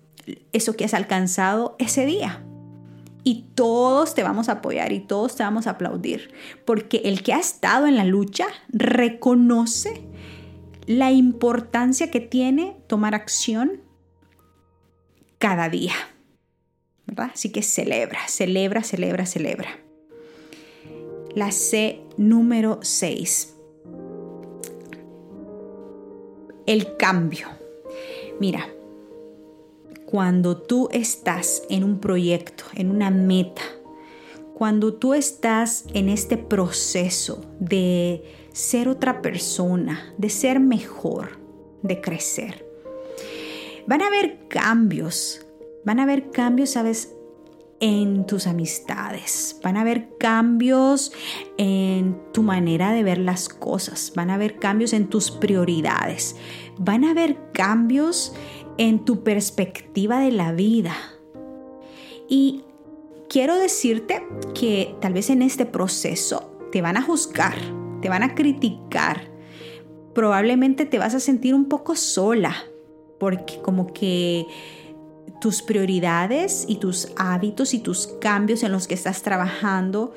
eso 0.51 0.75
que 0.75 0.85
has 0.85 0.93
alcanzado 0.93 1.75
ese 1.77 2.05
día 2.05 2.43
y 3.27 3.43
todos 3.55 4.15
te 4.15 4.23
vamos 4.23 4.47
a 4.47 4.53
apoyar 4.53 4.93
y 4.93 5.01
todos 5.01 5.35
te 5.35 5.43
vamos 5.43 5.67
a 5.67 5.71
aplaudir, 5.71 6.31
porque 6.63 7.01
el 7.03 7.23
que 7.23 7.33
ha 7.33 7.39
estado 7.39 7.85
en 7.85 7.97
la 7.97 8.05
lucha 8.05 8.45
reconoce 8.69 10.01
la 10.85 11.11
importancia 11.11 12.09
que 12.09 12.21
tiene 12.21 12.77
tomar 12.87 13.15
acción 13.15 13.81
cada 15.39 15.67
día. 15.67 15.91
¿verdad? 17.05 17.31
Así 17.33 17.51
que 17.51 17.63
celebra, 17.63 18.19
celebra, 18.29 18.81
celebra, 18.81 19.25
celebra. 19.25 19.69
La 21.37 21.51
C 21.51 22.01
número 22.17 22.79
6. 22.81 23.53
El 26.65 26.97
cambio. 26.97 27.45
Mira, 28.39 28.67
cuando 30.07 30.57
tú 30.57 30.89
estás 30.91 31.61
en 31.69 31.83
un 31.83 31.99
proyecto, 31.99 32.63
en 32.73 32.89
una 32.89 33.11
meta, 33.11 33.61
cuando 34.55 34.95
tú 34.95 35.13
estás 35.13 35.85
en 35.93 36.09
este 36.09 36.37
proceso 36.37 37.45
de 37.59 38.23
ser 38.51 38.89
otra 38.89 39.21
persona, 39.21 40.11
de 40.17 40.31
ser 40.31 40.59
mejor, 40.59 41.37
de 41.83 42.01
crecer, 42.01 42.65
van 43.85 44.01
a 44.01 44.07
haber 44.07 44.47
cambios, 44.47 45.45
van 45.85 45.99
a 45.99 46.03
haber 46.03 46.31
cambios, 46.31 46.71
¿sabes? 46.71 47.13
En 47.79 48.25
tus 48.25 48.47
amistades, 48.47 49.59
van 49.63 49.77
a 49.77 49.81
haber 49.81 50.17
cambios 50.17 51.11
en 51.57 52.19
tu 52.33 52.41
manera 52.41 52.91
de 52.91 53.03
ver 53.03 53.19
las 53.19 53.49
cosas, 53.49 54.13
van 54.15 54.29
a 54.29 54.35
haber 54.35 54.57
cambios 54.57 54.93
en 54.93 55.07
tus 55.07 55.29
prioridades, 55.29 56.35
van 56.77 57.03
a 57.03 57.11
haber 57.11 57.51
cambios 57.53 58.33
en 58.77 59.05
tu 59.05 59.23
perspectiva 59.23 60.19
de 60.19 60.31
la 60.31 60.51
vida. 60.53 60.95
Y 62.27 62.63
quiero 63.29 63.55
decirte 63.55 64.25
que 64.55 64.95
tal 64.99 65.13
vez 65.13 65.29
en 65.29 65.41
este 65.41 65.65
proceso 65.65 66.57
te 66.71 66.81
van 66.81 66.97
a 66.97 67.01
juzgar, 67.01 67.55
te 68.01 68.09
van 68.09 68.23
a 68.23 68.35
criticar, 68.35 69.29
probablemente 70.13 70.85
te 70.85 70.97
vas 70.97 71.13
a 71.13 71.19
sentir 71.19 71.53
un 71.53 71.65
poco 71.65 71.95
sola, 71.95 72.55
porque 73.19 73.61
como 73.61 73.93
que 73.93 74.45
tus 75.39 75.61
prioridades 75.61 76.65
y 76.67 76.75
tus 76.77 77.09
hábitos 77.15 77.73
y 77.73 77.79
tus 77.79 78.07
cambios 78.19 78.63
en 78.63 78.71
los 78.71 78.87
que 78.87 78.93
estás 78.93 79.21
trabajando 79.21 80.13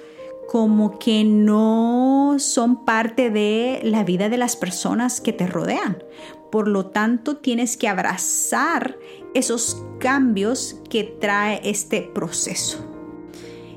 como 0.50 0.98
que 0.98 1.22
no 1.22 2.34
son 2.40 2.84
parte 2.84 3.30
de 3.30 3.80
la 3.84 4.02
vida 4.02 4.28
de 4.28 4.36
las 4.36 4.56
personas 4.56 5.20
que 5.20 5.32
te 5.32 5.46
rodean. 5.46 6.02
Por 6.50 6.66
lo 6.66 6.86
tanto, 6.86 7.36
tienes 7.36 7.76
que 7.76 7.86
abrazar 7.86 8.98
esos 9.32 9.80
cambios 10.00 10.80
que 10.90 11.04
trae 11.04 11.60
este 11.62 12.02
proceso, 12.02 12.84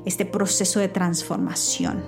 este 0.04 0.26
proceso 0.26 0.80
de 0.80 0.88
transformación. 0.88 2.02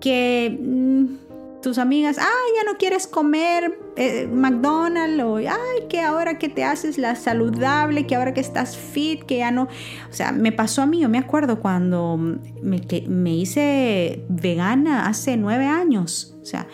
Que 0.00 0.58
mm, 0.58 1.21
tus 1.62 1.78
amigas, 1.78 2.18
ay, 2.18 2.52
ya 2.56 2.70
no 2.70 2.76
quieres 2.76 3.06
comer 3.06 3.78
eh, 3.96 4.28
McDonald's, 4.30 5.22
o 5.22 5.36
ay, 5.36 5.86
que 5.88 6.00
ahora 6.00 6.38
que 6.38 6.48
te 6.48 6.64
haces 6.64 6.98
la 6.98 7.14
saludable, 7.14 8.06
que 8.06 8.14
ahora 8.14 8.34
que 8.34 8.40
estás 8.40 8.76
fit, 8.76 9.22
que 9.24 9.38
ya 9.38 9.50
no. 9.50 9.64
O 10.10 10.12
sea, 10.12 10.32
me 10.32 10.52
pasó 10.52 10.82
a 10.82 10.86
mí, 10.86 11.00
yo 11.00 11.08
me 11.08 11.18
acuerdo 11.18 11.60
cuando 11.60 12.18
me, 12.18 12.80
me 13.08 13.34
hice 13.34 14.24
vegana 14.28 15.06
hace 15.06 15.36
nueve 15.36 15.66
años. 15.66 16.36
O 16.42 16.44
sea, 16.44 16.66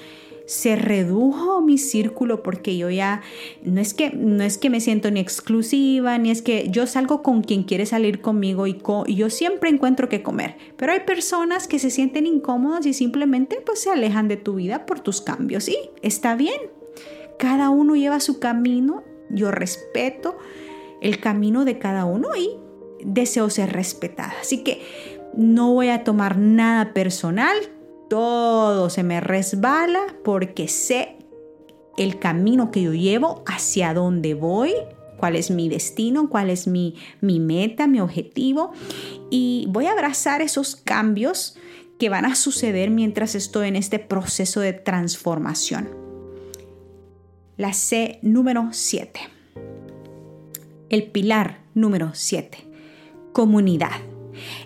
se 0.49 0.77
redujo 0.77 1.61
mi 1.61 1.77
círculo 1.77 2.43
porque 2.43 2.79
yo 2.79 2.89
ya 2.89 3.21
no 3.63 3.83
es 3.83 3.93
que 3.93 4.11
no 4.11 4.43
es 4.43 4.57
que 4.57 4.71
me 4.71 4.81
siento 4.81 5.11
ni 5.11 5.21
exclusiva 5.21 6.17
ni 6.17 6.31
es 6.31 6.41
que 6.41 6.69
yo 6.71 6.87
salgo 6.87 7.23
con 7.23 7.43
quien 7.43 7.65
quiere 7.65 7.85
salir 7.85 8.23
conmigo 8.23 8.67
y, 8.67 8.81
yo 9.09 9.29
siempre 9.29 9.69
encuentro 9.69 10.09
que 10.09 10.23
comer. 10.23 10.57
Pero 10.79 10.93
hay 10.93 11.01
personas 11.01 11.69
que 11.69 11.79
se 11.79 11.91
sienten 11.91 12.27
incómodas 12.27 12.87
y 12.87 12.95
simplemente 12.95 13.61
pues 13.65 13.83
se 13.83 13.91
alejan 13.91 14.27
de 14.27 14.39
tu 14.39 14.55
vida 14.55 14.87
por 14.87 15.01
tus 15.01 15.21
cambios. 15.21 15.69
Y 15.69 15.77
está 16.01 16.35
bien. 16.35 16.59
Cada 17.39 17.69
uno 17.69 17.95
lleva 17.95 18.19
su 18.19 18.39
camino. 18.39 19.05
Yo 19.29 19.51
respeto 19.51 20.39
el 21.03 21.21
camino 21.21 21.67
de 21.67 21.79
cada 21.79 22.07
uno 22.07 22.29
y 22.35 22.57
deseo 23.05 23.51
ser 23.51 23.71
respetada. 23.75 24.35
Así 24.41 24.65
que 24.65 24.81
no 25.37 25.75
voy 25.75 25.91
a 25.91 26.05
tomar 26.05 26.39
nada 26.39 26.95
personal 26.95 27.55
todo 28.09 28.90
se 28.90 29.03
me 29.03 29.21
resbala 29.21 30.01
porque 30.25 30.68
sé 30.68 31.16
el 31.97 32.18
camino 32.18 32.71
que 32.71 32.83
yo 32.83 32.92
llevo, 32.92 33.42
hacia 33.47 33.92
dónde 33.92 34.35
voy, 34.35 34.73
cuál 35.18 35.37
es 35.37 35.51
mi 35.51 35.68
destino, 35.68 36.31
cuál 36.31 36.49
es 36.49 36.66
mi, 36.66 36.94
mi 37.21 37.40
meta, 37.40 37.87
mi 37.87 38.01
objetivo. 38.01 38.73
Y 39.31 39.66
voy 39.71 39.87
a 39.87 39.92
abrazar 39.92 40.40
esos 40.40 40.77
cambios 40.77 41.57
que 41.99 42.09
van 42.09 42.25
a 42.25 42.37
suceder 42.37 42.90
mientras 42.90 43.35
estoy 43.35 43.68
en 43.68 43.77
este 43.77 43.99
proceso 43.99 44.61
de 44.61 44.73
transformación. 44.73 45.88
La 47.57 47.73
C 47.73 48.21
número 48.23 48.68
7. 48.71 49.21
El 50.88 51.11
pilar 51.11 51.61
número 51.75 52.12
7. 52.14 52.59
Comunidad. 53.33 54.17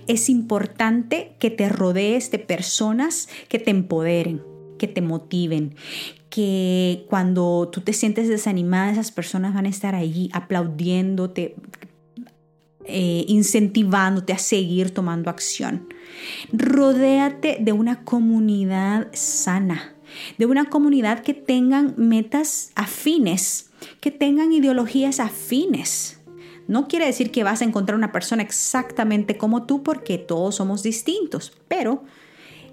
Es 0.07 0.29
importante 0.29 1.37
que 1.39 1.51
te 1.51 1.69
rodees 1.69 2.31
de 2.31 2.39
personas 2.39 3.29
que 3.49 3.59
te 3.59 3.71
empoderen, 3.71 4.43
que 4.79 4.89
te 4.89 5.01
motiven, 5.01 5.77
que 6.29 7.05
cuando 7.09 7.69
tú 7.71 7.83
te 7.83 7.93
sientes 7.93 8.29
desanimada, 8.29 8.91
esas 8.91 9.13
personas 9.13 9.55
van 9.55 9.67
a 9.67 9.69
estar 9.69 9.95
allí 9.95 10.31
aplaudiéndote, 10.33 11.55
eh, 12.87 13.25
incentivándote 13.29 14.33
a 14.33 14.39
seguir 14.39 14.93
tomando 14.93 15.31
acción. 15.31 15.89
Rodéate 16.53 17.59
de 17.61 17.73
una 17.73 18.03
comunidad 18.03 19.09
sana, 19.13 19.95
de 20.39 20.47
una 20.47 20.65
comunidad 20.65 21.21
que 21.21 21.35
tengan 21.35 21.95
metas 21.97 22.73
afines, 22.75 23.71
que 24.01 24.11
tengan 24.11 24.53
ideologías 24.53 25.21
afines. 25.21 26.22
No 26.69 26.89
quiere 26.89 27.07
decir 27.07 27.31
que 27.31 27.45
vas 27.45 27.63
a 27.63 27.65
encontrar 27.65 27.97
una 27.97 28.13
persona 28.13 28.43
exactamente 28.43 29.37
como 29.37 29.65
tú 29.65 29.83
porque 29.83 30.19
todos 30.19 30.57
somos 30.57 30.83
distintos, 30.83 31.53
pero 31.69 32.05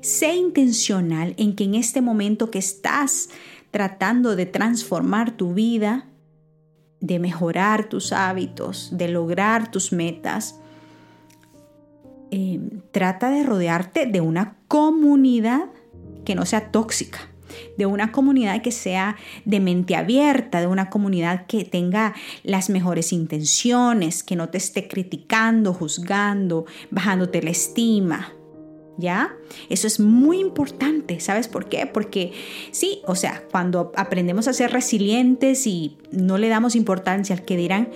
sé 0.02 0.36
intencional 0.36 1.34
en 1.38 1.56
que 1.56 1.66
en 1.66 1.76
este 1.76 2.02
momento 2.02 2.52
que 2.52 2.60
estás 2.60 3.30
tratando 3.72 4.36
de 4.36 4.46
transformar 4.46 5.32
tu 5.32 5.54
vida, 5.54 6.08
de 7.00 7.20
mejorar 7.20 7.90
tus 7.90 8.12
hábitos, 8.12 8.90
de 8.92 9.08
lograr 9.10 9.72
tus 9.72 9.92
metas, 9.92 10.60
eh, 12.32 12.60
trata 12.92 13.30
de 13.30 13.44
rodearte 13.44 14.06
de 14.06 14.22
una 14.22 14.58
comunidad 14.68 15.70
que 16.26 16.36
no 16.36 16.46
sea 16.46 16.72
tóxica 16.72 17.30
de 17.78 17.86
una 17.86 18.12
comunidad 18.12 18.62
que 18.62 18.72
sea 18.72 19.18
de 19.46 19.60
mente 19.60 19.96
abierta, 19.96 20.62
de 20.62 20.68
una 20.68 20.90
comunidad 20.90 21.46
que 21.48 21.66
tenga 21.66 22.14
las 22.44 22.70
mejores 22.70 23.14
intenciones, 23.14 24.24
que 24.24 24.36
no 24.36 24.50
te 24.50 24.58
esté 24.58 24.88
criticando, 24.88 25.74
juzgando, 25.74 26.66
bajándote 26.92 27.42
la 27.42 27.52
estima. 27.52 28.34
¿Ya? 28.98 29.34
Eso 29.70 29.88
es 29.88 30.02
muy 30.02 30.42
importante, 30.42 31.22
¿sabes 31.22 31.48
por 31.48 31.70
qué? 31.70 31.86
Porque 31.86 32.34
sí, 32.72 33.02
o 33.06 33.16
sea, 33.16 33.44
cuando 33.50 33.94
aprendemos 33.96 34.50
a 34.50 34.54
ser 34.54 34.72
resilientes 34.72 35.66
y 35.68 35.98
no 36.12 36.38
le 36.38 36.50
damos 36.50 36.76
importancia 36.76 37.34
al 37.34 37.46
que 37.46 37.56
dirán, 37.56 37.92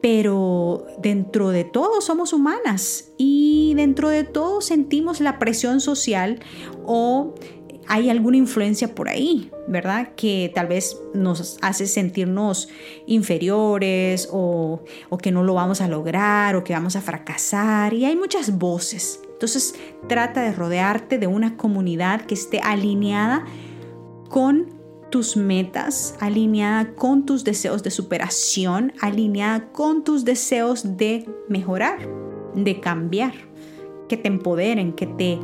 pero 0.00 0.86
dentro 1.00 1.50
de 1.50 1.64
todo 1.64 2.00
somos 2.00 2.32
humanas 2.32 3.10
y 3.16 3.74
dentro 3.74 4.08
de 4.08 4.24
todo 4.24 4.60
sentimos 4.60 5.20
la 5.20 5.38
presión 5.38 5.80
social 5.80 6.40
o 6.86 7.34
hay 7.88 8.10
alguna 8.10 8.36
influencia 8.36 8.94
por 8.94 9.08
ahí, 9.08 9.50
¿verdad? 9.66 10.10
Que 10.14 10.52
tal 10.54 10.66
vez 10.66 11.00
nos 11.14 11.56
hace 11.62 11.86
sentirnos 11.86 12.68
inferiores 13.06 14.28
o, 14.30 14.82
que 15.22 15.32
no 15.32 15.42
lo 15.42 15.54
vamos 15.54 15.80
a 15.80 15.88
lograr 15.88 16.54
o 16.54 16.64
que 16.64 16.74
vamos 16.74 16.96
a 16.96 17.00
fracasar. 17.00 17.94
Y 17.94 18.04
hay 18.04 18.14
muchas 18.14 18.58
voces. 18.58 19.20
Entonces 19.32 19.74
trata 20.06 20.42
de 20.42 20.52
rodearte 20.52 21.18
de 21.18 21.26
una 21.26 21.56
comunidad 21.56 22.26
que 22.26 22.34
esté 22.34 22.60
alineada 22.60 23.46
con 24.28 24.76
tus 25.10 25.38
metas, 25.38 26.14
alineada 26.20 26.94
con 26.94 27.24
tus 27.24 27.42
deseos 27.42 27.82
de 27.82 27.90
superación, 27.90 28.92
alineada 29.00 29.72
con 29.72 30.04
tus 30.04 30.26
deseos 30.26 30.98
de 30.98 31.26
mejorar, 31.48 32.06
de 32.54 32.80
cambiar, 32.80 33.32
que 34.10 34.18
te 34.18 34.28
empoderen, 34.28 34.92
que 34.92 35.06
te, 35.06 35.38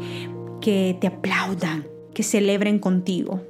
que 0.61 0.99
te 1.01 1.07
aplaudan, 1.07 1.94
que 2.15 2.23
celebren 2.23 2.79
contigo. 2.79 3.43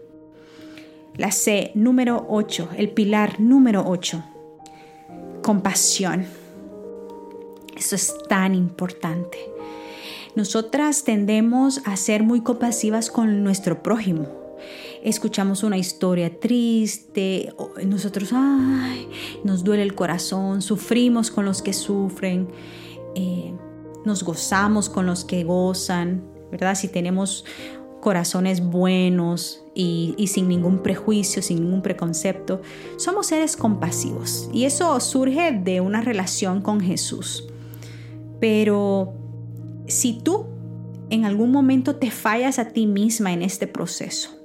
La 1.16 1.31
C 1.31 1.70
número 1.74 2.27
8, 2.29 2.70
el 2.77 2.90
pilar 2.90 3.38
número 3.38 3.85
8, 3.87 4.24
compasión. 5.42 6.27
Eso 7.77 7.94
es 7.94 8.14
tan 8.29 8.55
importante. 8.55 9.38
Nosotras 10.35 11.05
tendemos 11.05 11.81
a 11.85 11.96
ser 11.96 12.24
muy 12.24 12.40
compasivas 12.40 13.11
con 13.11 13.44
nuestro 13.44 13.83
prójimo. 13.83 14.27
Escuchamos 15.05 15.62
una 15.62 15.77
historia 15.77 16.40
triste, 16.40 17.55
nosotros, 17.85 18.31
ay, 18.33 19.09
nos 19.44 19.62
duele 19.62 19.83
el 19.83 19.94
corazón, 19.94 20.62
sufrimos 20.62 21.31
con 21.31 21.44
los 21.44 21.62
que 21.62 21.72
sufren, 21.72 22.48
eh, 23.14 23.55
nos 24.05 24.24
gozamos 24.24 24.88
con 24.88 25.07
los 25.07 25.24
que 25.24 25.44
gozan, 25.44 26.24
¿verdad? 26.50 26.74
Si 26.74 26.88
tenemos 26.88 27.44
corazones 28.04 28.60
buenos 28.60 29.64
y, 29.74 30.14
sin 30.28 30.46
ningún 30.46 30.82
prejuicio, 30.82 31.40
sin 31.40 31.62
ningún 31.62 31.80
preconcepto, 31.80 32.60
somos 32.98 33.28
seres 33.28 33.56
compasivos. 33.56 34.50
Y 34.52 34.66
eso 34.66 35.00
surge 35.00 35.52
de 35.52 35.80
una 35.80 36.02
relación 36.02 36.60
con 36.60 36.80
Jesús. 36.82 37.48
Pero 38.40 39.14
si 39.88 40.20
tú 40.20 40.44
en 41.08 41.24
algún 41.24 41.50
momento 41.50 41.96
te 41.96 42.10
fallas 42.10 42.58
a 42.58 42.68
ti 42.68 42.86
misma 42.86 43.32
en 43.32 43.40
este 43.40 43.66
proceso, 43.66 44.38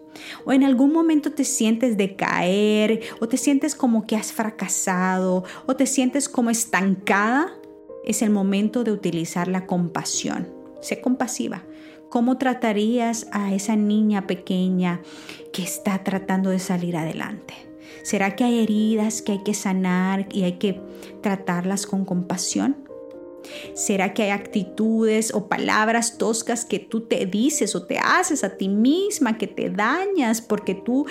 o 0.46 0.54
en 0.54 0.64
algún 0.64 0.94
momento 0.94 1.34
te 1.34 1.44
sientes 1.44 1.98
decaer, 1.98 3.02
o 3.20 3.28
te 3.28 3.36
sientes 3.36 3.76
como 3.76 4.08
que 4.08 4.16
has 4.16 4.32
fracasado, 4.32 5.44
o 5.66 5.76
te 5.76 5.86
sientes 5.86 6.30
como 6.30 6.50
estancada, 6.50 7.52
es 8.06 8.22
el 8.22 8.30
momento 8.30 8.86
de 8.86 8.94
utilizar 8.94 9.50
la 9.50 9.66
compasión. 9.66 10.48
Sé 10.80 11.02
compasiva. 11.02 11.64
¿Cómo 12.10 12.40
tratarías 12.40 13.28
a 13.32 13.54
esa 13.54 13.76
niña 13.76 14.26
pequeña 14.26 15.02
que 15.54 15.62
está 15.62 16.04
tratando 16.04 16.50
de 16.50 16.58
salir 16.58 16.98
adelante? 16.98 17.54
¿Será 18.02 18.36
que 18.36 18.44
hay 18.44 18.60
heridas 18.60 19.22
que 19.22 19.34
hay 19.34 19.44
que 19.44 19.54
sanar 19.54 20.28
y 20.32 20.42
hay 20.42 20.54
que 20.54 20.82
tratarlas 21.22 21.86
con 21.86 22.06
compasión? 22.06 22.78
¿Será 23.76 24.16
que 24.16 24.24
hay 24.24 24.30
actitudes 24.32 25.34
o 25.36 25.48
palabras 25.48 26.18
toscas 26.18 26.66
que 26.66 26.80
tú 26.80 27.02
te 27.02 27.28
dices 27.28 27.76
o 27.76 27.86
te 27.86 28.00
haces 28.00 28.44
a 28.44 28.58
ti 28.58 28.70
misma, 28.70 29.38
que 29.38 29.46
te 29.46 29.70
dañas 29.70 30.42
porque 30.42 30.74
tú 30.74 31.06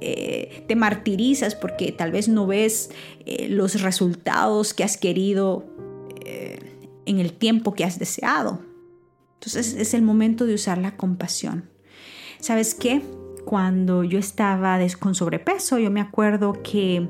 eh, 0.00 0.64
te 0.66 0.76
martirizas 0.76 1.54
porque 1.54 1.92
tal 1.92 2.10
vez 2.10 2.26
no 2.26 2.46
ves 2.46 2.90
eh, 3.26 3.48
los 3.50 3.82
resultados 3.82 4.72
que 4.72 4.82
has 4.84 4.96
querido 4.96 5.66
eh, 6.24 6.58
en 7.04 7.18
el 7.18 7.34
tiempo 7.34 7.74
que 7.74 7.84
has 7.84 7.98
deseado? 7.98 8.67
Entonces 9.38 9.74
es 9.74 9.94
el 9.94 10.02
momento 10.02 10.46
de 10.46 10.54
usar 10.54 10.78
la 10.78 10.96
compasión. 10.96 11.70
¿Sabes 12.40 12.74
qué? 12.74 13.02
Cuando 13.44 14.02
yo 14.02 14.18
estaba 14.18 14.78
con 14.98 15.14
sobrepeso, 15.14 15.78
yo 15.78 15.92
me 15.92 16.00
acuerdo 16.00 16.60
que 16.62 17.08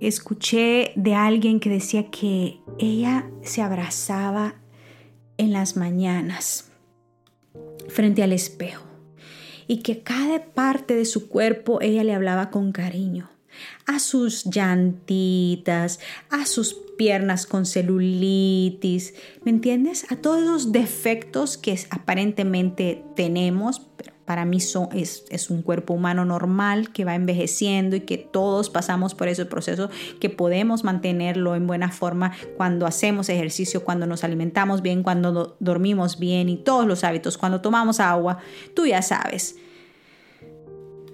escuché 0.00 0.92
de 0.96 1.14
alguien 1.14 1.58
que 1.58 1.70
decía 1.70 2.10
que 2.10 2.60
ella 2.78 3.30
se 3.42 3.62
abrazaba 3.62 4.56
en 5.38 5.52
las 5.52 5.76
mañanas 5.76 6.70
frente 7.88 8.22
al 8.22 8.32
espejo 8.32 8.84
y 9.66 9.82
que 9.82 10.02
cada 10.02 10.44
parte 10.44 10.94
de 10.94 11.06
su 11.06 11.28
cuerpo 11.28 11.80
ella 11.80 12.04
le 12.04 12.14
hablaba 12.14 12.50
con 12.50 12.70
cariño. 12.70 13.30
A 13.86 13.98
sus 13.98 14.44
llantitas, 14.46 16.00
a 16.30 16.46
sus 16.46 16.74
piernas 16.96 17.46
con 17.46 17.64
celulitis, 17.64 19.14
¿me 19.44 19.50
entiendes? 19.50 20.04
A 20.10 20.16
todos 20.16 20.42
los 20.42 20.70
defectos 20.70 21.56
que 21.56 21.78
aparentemente 21.90 23.02
tenemos, 23.16 23.80
pero 23.96 24.12
para 24.30 24.44
mí 24.44 24.58
es, 24.58 25.24
es, 25.28 25.50
un 25.50 25.62
cuerpo 25.62 25.94
humano 25.94 26.24
normal 26.24 26.92
que 26.92 27.04
va 27.04 27.16
envejeciendo 27.16 27.96
y 27.96 28.02
que 28.02 28.16
todos 28.16 28.70
pasamos 28.70 29.14
por 29.16 29.26
ese 29.26 29.44
proceso, 29.44 29.90
que 30.20 30.30
podemos 30.30 30.84
mantenerlo 30.84 31.56
en 31.56 31.66
buena 31.66 31.90
forma 31.90 32.30
cuando 32.56 32.86
hacemos 32.86 33.28
ejercicio, 33.28 33.82
cuando 33.82 34.06
nos 34.06 34.22
alimentamos 34.22 34.82
bien, 34.82 35.02
cuando 35.02 35.56
dormimos 35.58 36.20
bien 36.20 36.48
y 36.48 36.58
todos 36.58 36.86
los 36.86 37.02
hábitos, 37.02 37.38
cuando 37.38 37.60
tomamos 37.60 37.98
agua, 37.98 38.38
tú 38.74 38.86
ya 38.86 39.02
sabes. 39.02 39.56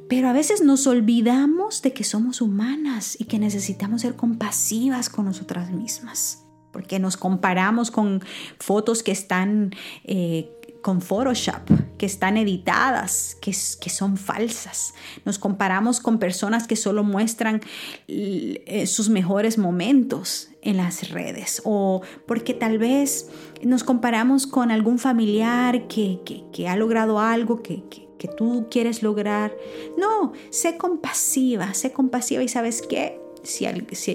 Pero 0.09 0.29
a 0.29 0.33
veces 0.33 0.62
nos 0.62 0.87
olvidamos 0.87 1.83
de 1.83 1.92
que 1.92 2.05
somos 2.05 2.40
humanas 2.40 3.16
y 3.19 3.25
que 3.25 3.38
necesitamos 3.38 4.03
ser 4.03 4.14
compasivas 4.14 5.09
con 5.09 5.25
nosotras 5.25 5.71
mismas, 5.71 6.45
porque 6.73 6.99
nos 6.99 7.16
comparamos 7.16 7.90
con 7.90 8.23
fotos 8.59 9.03
que 9.03 9.12
están 9.12 9.75
eh, 10.05 10.53
con 10.87 11.03
Photoshop, 11.03 11.69
que 11.99 12.07
están 12.07 12.37
editadas, 12.37 13.37
que, 13.40 13.51
que, 13.51 13.90
son 13.90 14.16
falsas. 14.16 14.95
Nos 15.25 15.40
comparamos 15.40 15.99
con 15.99 16.21
personas 16.21 16.69
que 16.69 16.77
solo 16.77 17.03
muestran 17.03 17.61
eh, 18.07 18.85
sus 18.87 19.09
mejores 19.09 19.59
momentos 19.59 20.51
en 20.62 20.77
las 20.77 21.11
redes 21.11 21.61
o 21.64 22.03
porque 22.27 22.55
tal 22.55 22.79
vez 22.79 23.29
nos 23.62 23.83
comparamos 23.83 24.47
con 24.47 24.71
algún 24.71 25.01
familiar 25.01 25.88
que, 25.88 26.21
que 26.53 26.69
ha 26.69 26.77
logrado 26.77 27.19
algo 27.19 27.64
que, 27.64 28.06
que 28.18 28.29
tú 28.29 28.66
quieres 28.70 29.02
lograr. 29.02 29.57
No, 29.96 30.33
sé 30.50 30.76
compasiva, 30.76 31.74
sé 31.74 31.92
compasiva 31.92 32.42
y 32.42 32.48
sabes 32.48 32.83
qué, 32.83 33.20
si, 33.42 33.66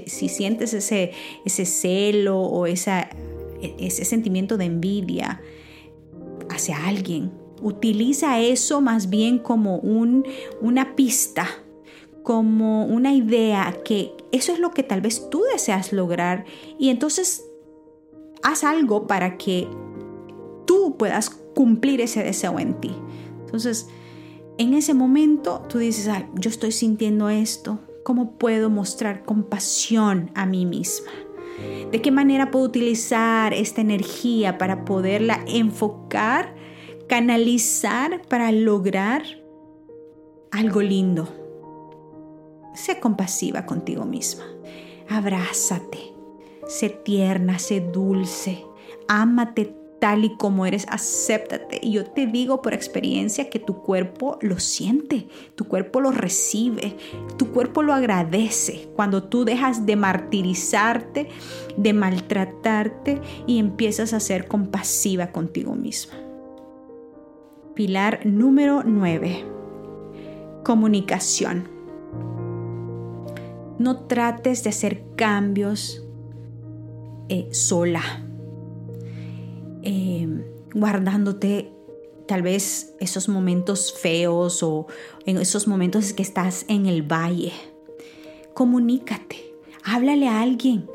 si, 0.07 0.29
sientes 0.29 0.73
ese, 0.73 1.11
ese 1.45 1.65
celo 1.65 2.39
o 2.39 2.67
e, 2.67 2.73
ese 2.73 4.05
sentimiento 4.05 4.57
de 4.57 4.65
envidia, 4.65 5.41
hacia 6.49 6.85
alguien. 6.85 7.31
Utiliza 7.61 8.39
eso 8.39 8.81
más 8.81 9.09
bien 9.09 9.37
como 9.37 9.77
un, 9.77 10.25
una 10.61 10.95
pista, 10.95 11.47
como 12.23 12.85
una 12.85 13.13
idea 13.13 13.77
que 13.85 14.11
eso 14.31 14.51
es 14.51 14.59
lo 14.59 14.71
que 14.71 14.83
tal 14.83 15.01
vez 15.01 15.29
tú 15.29 15.43
deseas 15.51 15.93
lograr 15.93 16.45
y 16.79 16.89
entonces 16.89 17.45
haz 18.43 18.63
algo 18.63 19.07
para 19.07 19.37
que 19.37 19.67
tú 20.65 20.95
puedas 20.97 21.29
cumplir 21.29 22.01
ese 22.01 22.23
deseo 22.23 22.59
en 22.59 22.79
ti. 22.79 22.91
Entonces, 23.51 23.89
en 24.57 24.73
ese 24.73 24.93
momento 24.93 25.65
tú 25.67 25.77
dices, 25.77 26.09
yo 26.35 26.49
estoy 26.49 26.71
sintiendo 26.71 27.29
esto, 27.29 27.79
¿cómo 28.03 28.37
puedo 28.37 28.69
mostrar 28.69 29.23
compasión 29.23 30.31
a 30.35 30.45
mí 30.45 30.65
misma? 30.65 31.11
¿De 31.91 32.01
qué 32.01 32.11
manera 32.11 32.49
puedo 32.49 32.65
utilizar 32.65 33.53
esta 33.53 33.81
energía 33.81 34.57
para 34.57 34.85
poderla 34.85 35.43
enfocar 35.47 36.55
canalizar 37.11 38.21
para 38.29 38.53
lograr 38.53 39.21
algo 40.49 40.81
lindo. 40.81 41.27
Sé 42.73 43.01
compasiva 43.01 43.65
contigo 43.65 44.05
misma. 44.05 44.45
Abrázate. 45.09 45.97
Sé 46.67 46.87
tierna, 46.87 47.59
sé 47.59 47.81
dulce. 47.81 48.63
Ámate 49.09 49.75
tal 50.01 50.25
y 50.25 50.35
como 50.35 50.65
eres, 50.65 50.87
acéptate. 50.89 51.79
Y 51.79 51.91
yo 51.91 52.05
te 52.05 52.25
digo 52.25 52.63
por 52.63 52.73
experiencia 52.73 53.51
que 53.51 53.59
tu 53.59 53.83
cuerpo 53.83 54.39
lo 54.41 54.59
siente, 54.59 55.27
tu 55.53 55.65
cuerpo 55.65 56.01
lo 56.01 56.09
recibe, 56.09 56.97
tu 57.37 57.51
cuerpo 57.51 57.83
lo 57.83 57.93
agradece 57.93 58.89
cuando 58.95 59.23
tú 59.25 59.45
dejas 59.45 59.85
de 59.85 59.95
martirizarte, 59.95 61.29
de 61.77 61.93
maltratarte 61.93 63.21
y 63.45 63.59
empiezas 63.59 64.13
a 64.13 64.19
ser 64.19 64.47
compasiva 64.47 65.27
contigo 65.27 65.75
misma. 65.75 66.15
Pilar 67.75 68.25
número 68.25 68.81
9. 68.83 69.45
Comunicación. 70.65 71.69
No 73.77 74.07
trates 74.07 74.63
de 74.63 74.71
hacer 74.71 75.03
cambios 75.15 76.03
eh, 77.29 77.49
sola, 77.51 78.01
eh, 79.83 80.27
guardándote 80.73 81.71
tal 82.27 82.41
vez 82.41 82.93
esos 82.99 83.27
momentos 83.27 83.93
feos 83.93 84.63
o 84.63 84.87
en 85.25 85.37
esos 85.37 85.67
momentos 85.67 86.13
que 86.13 86.23
estás 86.23 86.65
en 86.67 86.85
el 86.85 87.01
valle. 87.01 87.51
Comunícate, 88.53 89.53
háblale 89.83 90.27
a 90.27 90.41
alguien. 90.41 90.89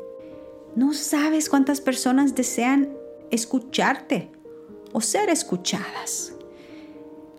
No 0.75 0.93
sabes 0.93 1.49
cuántas 1.49 1.81
personas 1.81 2.35
desean 2.35 2.89
escucharte 3.31 4.31
o 4.93 5.01
ser 5.01 5.29
escuchadas. 5.29 6.33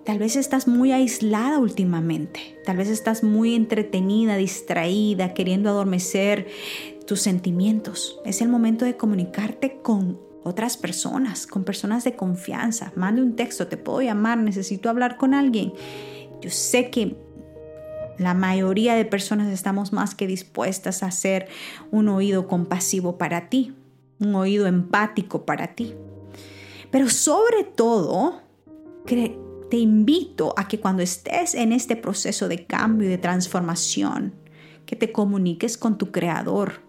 Tal 0.04 0.18
vez 0.18 0.36
estás 0.36 0.66
muy 0.66 0.92
aislada 0.92 1.58
últimamente, 1.58 2.40
tal 2.64 2.78
vez 2.78 2.88
estás 2.88 3.22
muy 3.22 3.54
entretenida, 3.54 4.36
distraída, 4.36 5.34
queriendo 5.34 5.68
adormecer 5.68 6.46
tus 7.06 7.20
sentimientos. 7.20 8.18
Es 8.24 8.40
el 8.40 8.48
momento 8.48 8.84
de 8.84 8.96
comunicarte 8.96 9.80
con 9.82 10.27
otras 10.44 10.76
personas, 10.76 11.46
con 11.46 11.64
personas 11.64 12.04
de 12.04 12.16
confianza. 12.16 12.92
Mande 12.96 13.22
un 13.22 13.36
texto, 13.36 13.66
te 13.66 13.76
puedo 13.76 14.00
llamar, 14.02 14.38
necesito 14.38 14.88
hablar 14.88 15.16
con 15.16 15.34
alguien. 15.34 15.72
Yo 16.40 16.50
sé 16.50 16.90
que 16.90 17.16
la 18.18 18.34
mayoría 18.34 18.94
de 18.94 19.04
personas 19.04 19.48
estamos 19.48 19.92
más 19.92 20.14
que 20.14 20.26
dispuestas 20.26 21.02
a 21.02 21.10
ser 21.10 21.48
un 21.90 22.08
oído 22.08 22.48
compasivo 22.48 23.16
para 23.16 23.48
ti, 23.48 23.76
un 24.18 24.34
oído 24.34 24.66
empático 24.66 25.44
para 25.44 25.74
ti. 25.74 25.94
Pero 26.90 27.08
sobre 27.08 27.64
todo, 27.64 28.40
te 29.04 29.76
invito 29.76 30.54
a 30.56 30.66
que 30.66 30.80
cuando 30.80 31.02
estés 31.02 31.54
en 31.54 31.72
este 31.72 31.96
proceso 31.96 32.48
de 32.48 32.66
cambio 32.66 33.06
y 33.06 33.10
de 33.10 33.18
transformación, 33.18 34.34
que 34.86 34.96
te 34.96 35.12
comuniques 35.12 35.76
con 35.76 35.98
tu 35.98 36.10
creador, 36.10 36.80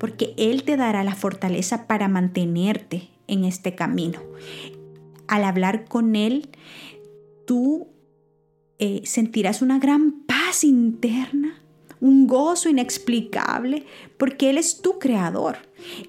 porque 0.00 0.34
Él 0.36 0.64
te 0.64 0.76
dará 0.76 1.04
la 1.04 1.14
fortaleza 1.14 1.86
para 1.86 2.08
mantenerte 2.08 3.10
en 3.28 3.44
este 3.44 3.76
camino. 3.76 4.20
Al 5.28 5.44
hablar 5.44 5.84
con 5.84 6.16
Él, 6.16 6.48
tú 7.46 7.86
eh, 8.80 9.02
sentirás 9.04 9.62
una 9.62 9.78
gran 9.78 10.22
paz 10.22 10.64
interna, 10.64 11.62
un 12.00 12.26
gozo 12.26 12.70
inexplicable, 12.70 13.84
porque 14.16 14.50
Él 14.50 14.56
es 14.58 14.80
tu 14.80 14.98
creador. 14.98 15.58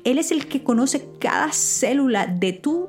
Él 0.05 0.17
es 0.17 0.31
el 0.31 0.47
que 0.47 0.63
conoce 0.63 1.05
cada 1.19 1.51
célula 1.51 2.25
de 2.25 2.53
tu 2.53 2.87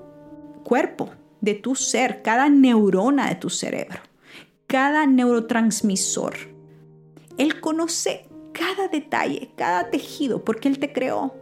cuerpo 0.62 1.10
de 1.42 1.54
tu 1.54 1.74
ser, 1.74 2.22
cada 2.22 2.48
neurona 2.48 3.28
de 3.28 3.34
tu 3.34 3.50
cerebro, 3.50 3.98
cada 4.66 5.06
neurotransmisor. 5.06 6.34
Él 7.36 7.60
conoce 7.60 8.28
cada 8.52 8.88
detalle, 8.88 9.50
cada 9.56 9.90
tejido, 9.90 10.44
porque 10.44 10.68
Él 10.68 10.78
te 10.78 10.92
creó. 10.92 11.34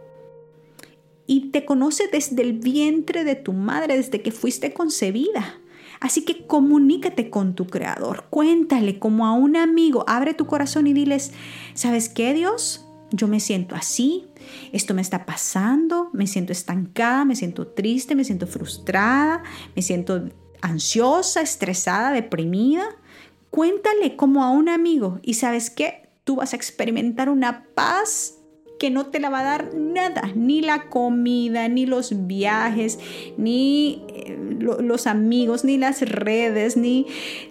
Y 1.27 1.51
te 1.51 1.65
conoce 1.65 2.09
desde 2.11 2.41
el 2.41 2.53
vientre 2.53 3.23
de 3.23 3.35
tu 3.35 3.53
madre, 3.53 3.97
desde 3.97 4.21
que 4.21 4.31
fuiste 4.31 4.73
concebida. 4.73 5.59
Así 5.99 6.25
que 6.25 6.47
comunícate 6.47 7.29
con 7.29 7.53
tu 7.53 7.67
creador, 7.67 8.25
cuéntale 8.29 8.97
como 8.97 9.27
a 9.27 9.33
un 9.33 9.55
amigo, 9.55 10.03
abre 10.07 10.33
tu 10.33 10.47
corazón 10.47 10.87
y 10.87 10.93
diles, 10.93 11.31
¿sabes 11.75 12.09
qué 12.09 12.33
Dios? 12.33 12.87
yo 13.11 13.27
me 13.27 13.39
siento 13.39 13.75
así, 13.75 14.27
esto 14.71 14.93
me 14.93 15.01
está 15.01 15.25
pasando, 15.25 16.09
me 16.13 16.27
siento 16.27 16.51
estancada, 16.51 17.25
me 17.25 17.35
siento 17.35 17.67
triste, 17.67 18.15
me 18.15 18.23
siento 18.23 18.47
frustrada, 18.47 19.43
me 19.75 19.81
siento 19.81 20.29
ansiosa, 20.61 21.41
estresada, 21.41 22.11
deprimida. 22.11 22.85
Cuéntale 23.49 24.15
como 24.15 24.43
a 24.43 24.49
un 24.49 24.69
amigo 24.69 25.19
y 25.21 25.33
sabes 25.35 25.69
qué, 25.69 26.00
tú 26.23 26.37
vas 26.37 26.53
a 26.53 26.55
experimentar 26.55 27.29
una 27.29 27.65
paz 27.73 28.41
que 28.81 28.89
no 28.89 29.05
te 29.07 29.19
la 29.19 29.29
va 29.29 29.41
a 29.41 29.43
dar 29.43 29.75
nada, 29.75 30.31
ni 30.35 30.61
la 30.61 30.89
comida, 30.89 31.67
ni 31.67 31.85
los 31.85 32.25
viajes, 32.25 32.97
ni 33.37 34.03
eh, 34.09 34.35
los 34.59 35.05
amigos, 35.05 35.63
ni 35.63 35.77
las 35.77 36.01
redes, 36.01 36.77
ni 36.77 37.05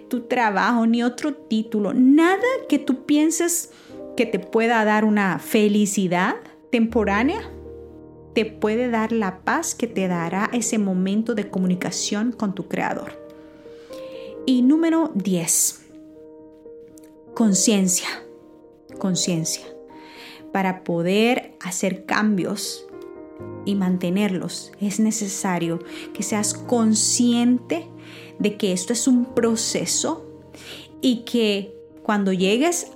tu 0.09 0.23
trabajo, 0.23 0.85
ni 0.87 1.03
otro 1.03 1.33
título, 1.33 1.93
nada 1.93 2.43
que 2.67 2.79
tú 2.79 3.05
pienses 3.05 3.71
que 4.17 4.25
te 4.25 4.39
pueda 4.39 4.83
dar 4.83 5.05
una 5.05 5.39
felicidad 5.39 6.35
temporánea, 6.69 7.49
te 8.33 8.43
puede 8.43 8.89
dar 8.89 9.13
la 9.13 9.39
paz 9.39 9.73
que 9.73 9.87
te 9.87 10.09
dará 10.09 10.49
ese 10.51 10.79
momento 10.79 11.33
de 11.33 11.49
comunicación 11.49 12.33
con 12.33 12.55
tu 12.55 12.67
creador. 12.67 13.21
Y 14.45 14.63
número 14.63 15.11
10, 15.15 15.85
conciencia, 17.33 18.07
conciencia. 19.01 19.65
Para 20.53 20.83
poder 20.83 21.55
hacer 21.59 22.05
cambios 22.05 22.85
y 23.65 23.73
mantenerlos, 23.75 24.71
es 24.79 24.99
necesario 24.99 25.79
que 26.13 26.21
seas 26.21 26.53
consciente 26.53 27.89
de 28.37 28.57
que 28.57 28.71
esto 28.71 28.93
es 28.93 29.07
un 29.07 29.25
proceso 29.25 30.25
y 31.01 31.23
que 31.23 31.75
cuando 32.03 32.31
llegues 32.31 32.91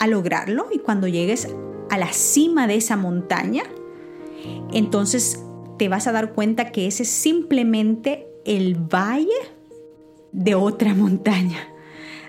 a 0.00 0.08
lograrlo 0.08 0.66
y 0.72 0.78
cuando 0.78 1.06
llegues 1.06 1.48
a 1.88 1.98
la 1.98 2.12
cima 2.12 2.66
de 2.66 2.74
esa 2.74 2.96
montaña, 2.96 3.62
entonces 4.72 5.40
te 5.78 5.88
vas 5.88 6.06
a 6.06 6.12
dar 6.12 6.32
cuenta 6.32 6.72
que 6.72 6.86
ese 6.88 7.04
es 7.04 7.10
simplemente 7.10 8.26
el 8.44 8.74
valle 8.74 9.28
de 10.32 10.54
otra 10.54 10.94
montaña. 10.94 11.75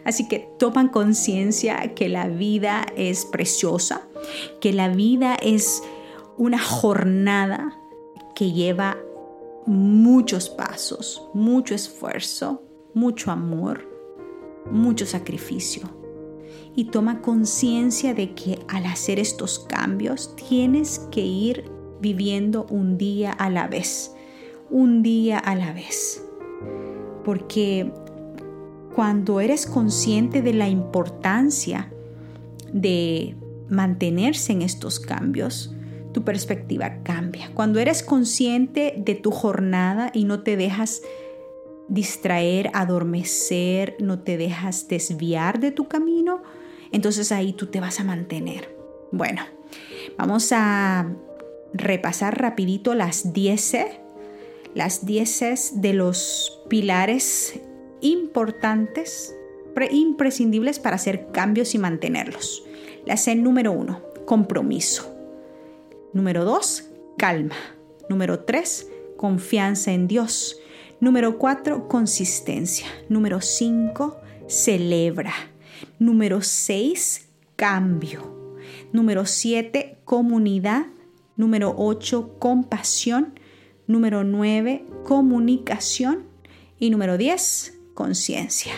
Así 0.08 0.26
que 0.30 0.50
toman 0.58 0.88
conciencia 0.88 1.94
que 1.94 2.08
la 2.08 2.30
vida 2.30 2.86
es 2.96 3.26
preciosa, 3.26 4.08
que 4.62 4.72
la 4.72 4.88
vida 4.88 5.36
es 5.36 5.84
una 6.38 6.60
jornada 6.60 7.78
que 8.34 8.54
lleva 8.54 8.98
muchos 9.66 10.50
pasos, 10.50 11.28
mucho 11.34 11.76
esfuerzo, 11.76 12.64
mucho 12.94 13.32
amor, 13.32 13.86
mucho 14.72 15.06
sacrificio 15.06 15.90
y 16.74 16.86
toma 16.86 17.22
conciencia 17.22 18.14
de 18.14 18.34
que 18.34 18.60
al 18.70 18.86
hacer 18.86 19.20
estos 19.20 19.60
cambios 19.60 20.38
tienes 20.38 21.00
que 21.12 21.20
ir 21.20 21.70
viviendo 22.00 22.66
un 22.70 22.98
día 22.98 23.34
a 23.34 23.50
la 23.50 23.68
vez, 23.68 24.16
un 24.70 25.04
día 25.04 25.38
a 25.38 25.54
la 25.54 25.74
vez. 25.74 26.24
Porque 27.26 27.92
cuando 28.98 29.42
eres 29.42 29.68
consciente 29.68 30.42
de 30.42 30.54
la 30.54 30.70
importancia 30.70 31.94
de 32.74 33.36
mantenerse 33.70 34.54
en 34.54 34.64
estos 34.64 35.00
cambios, 35.00 35.72
tu 36.14 36.24
perspectiva 36.24 37.04
cambia. 37.04 37.52
Cuando 37.54 37.78
eres 37.78 38.02
consciente 38.02 38.96
de 38.98 39.14
tu 39.14 39.30
jornada 39.30 40.10
y 40.16 40.24
no 40.24 40.42
te 40.42 40.58
dejas 40.58 41.04
distraer, 41.88 42.72
adormecer, 42.74 43.98
no 44.00 44.22
te 44.22 44.36
dejas 44.36 44.88
desviar 44.88 45.60
de 45.60 45.70
tu 45.70 45.88
camino, 45.88 46.42
entonces 46.92 47.32
ahí 47.32 47.54
tú 47.54 47.68
te 47.68 47.80
vas 47.80 48.00
a 48.00 48.04
mantener. 48.04 48.76
Bueno, 49.12 49.44
vamos 50.18 50.52
a 50.52 51.14
repasar 51.72 52.42
rapidito 52.42 52.96
las 52.96 53.32
10 53.32 53.76
las 54.74 55.06
10 55.06 55.82
de 55.82 55.94
los 55.94 56.64
pilares 56.68 57.62
importantes, 58.02 59.36
imprescindibles 59.92 60.80
para 60.80 60.96
hacer 60.96 61.28
cambios 61.32 61.76
y 61.76 61.78
mantenerlos. 61.78 62.64
La 63.06 63.18
C 63.18 63.36
número 63.36 63.72
1, 63.72 64.02
compromiso. 64.26 65.14
Número 66.14 66.46
2, 66.46 66.90
calma. 67.18 67.56
Número 68.10 68.40
3, 68.40 68.90
confianza 69.18 69.92
en 69.92 70.08
Dios. 70.08 70.60
Número 71.00 71.38
4, 71.38 71.88
consistencia. 71.88 72.88
Número 73.08 73.40
5, 73.40 74.18
celebra. 74.48 75.34
Número 76.00 76.42
6, 76.42 77.28
cambio. 77.56 78.36
Número 78.92 79.26
7, 79.26 80.00
comunidad. 80.06 80.88
Número 81.36 81.76
8, 81.78 82.38
compasión. 82.40 83.40
Número 83.86 84.24
9, 84.24 84.86
comunicación. 85.04 86.26
Y 86.80 86.90
número 86.90 87.18
10, 87.18 87.77
conciencia. 87.98 88.74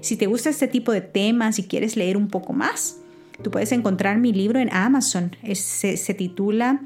Si 0.00 0.16
te 0.16 0.26
gusta 0.26 0.50
este 0.50 0.66
tipo 0.66 0.90
de 0.90 1.00
temas 1.00 1.60
y 1.60 1.68
quieres 1.68 1.96
leer 1.96 2.16
un 2.16 2.26
poco 2.26 2.52
más, 2.52 2.96
tú 3.40 3.52
puedes 3.52 3.70
encontrar 3.70 4.18
mi 4.18 4.32
libro 4.32 4.58
en 4.58 4.68
Amazon. 4.74 5.36
Se, 5.54 6.14
titula 6.14 6.82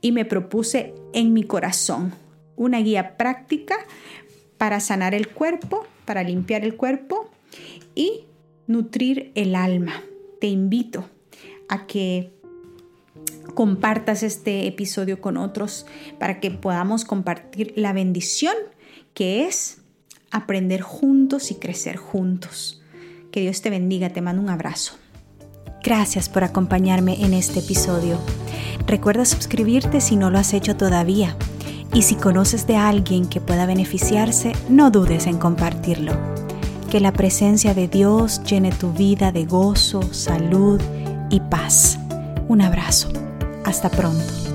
Y 0.00 0.12
me 0.12 0.24
propuse 0.24 0.94
en 1.12 1.34
mi 1.34 1.42
corazón, 1.42 2.14
una 2.56 2.78
guía 2.78 3.18
práctica 3.18 3.76
para 4.56 4.80
sanar 4.80 5.14
el 5.14 5.28
cuerpo, 5.28 5.86
para 6.06 6.22
limpiar 6.22 6.64
el 6.64 6.74
cuerpo 6.74 7.30
y 7.94 8.24
nutrir 8.66 9.30
el 9.34 9.54
alma. 9.54 10.02
Te 10.40 10.46
invito 10.46 11.04
a 11.68 11.86
que 11.86 12.32
compartas 13.54 14.22
este 14.22 14.66
episodio 14.66 15.20
con 15.20 15.36
otros 15.36 15.84
para 16.18 16.40
que 16.40 16.50
podamos 16.50 17.04
compartir 17.04 17.74
la 17.76 17.92
bendición 17.92 18.54
que 19.12 19.44
es 19.46 19.82
aprender 20.30 20.80
juntos 20.80 21.50
y 21.50 21.56
crecer 21.56 21.96
juntos. 21.96 22.82
Que 23.30 23.40
Dios 23.40 23.60
te 23.62 23.70
bendiga, 23.70 24.10
te 24.10 24.20
mando 24.20 24.42
un 24.42 24.50
abrazo. 24.50 24.94
Gracias 25.82 26.28
por 26.28 26.44
acompañarme 26.44 27.24
en 27.24 27.34
este 27.34 27.60
episodio. 27.60 28.18
Recuerda 28.86 29.24
suscribirte 29.24 30.00
si 30.00 30.16
no 30.16 30.30
lo 30.30 30.38
has 30.38 30.54
hecho 30.54 30.76
todavía. 30.76 31.36
Y 31.94 32.02
si 32.02 32.16
conoces 32.16 32.66
de 32.66 32.76
alguien 32.76 33.26
que 33.26 33.40
pueda 33.40 33.66
beneficiarse, 33.66 34.52
no 34.68 34.90
dudes 34.90 35.26
en 35.26 35.38
compartirlo. 35.38 36.12
Que 36.90 37.00
la 37.00 37.12
presencia 37.12 37.74
de 37.74 37.88
Dios 37.88 38.42
llene 38.44 38.72
tu 38.72 38.92
vida 38.92 39.32
de 39.32 39.44
gozo, 39.44 40.02
salud 40.12 40.80
y 41.30 41.40
paz. 41.40 41.98
Un 42.48 42.62
abrazo. 42.62 43.08
Hasta 43.64 43.90
pronto. 43.90 44.47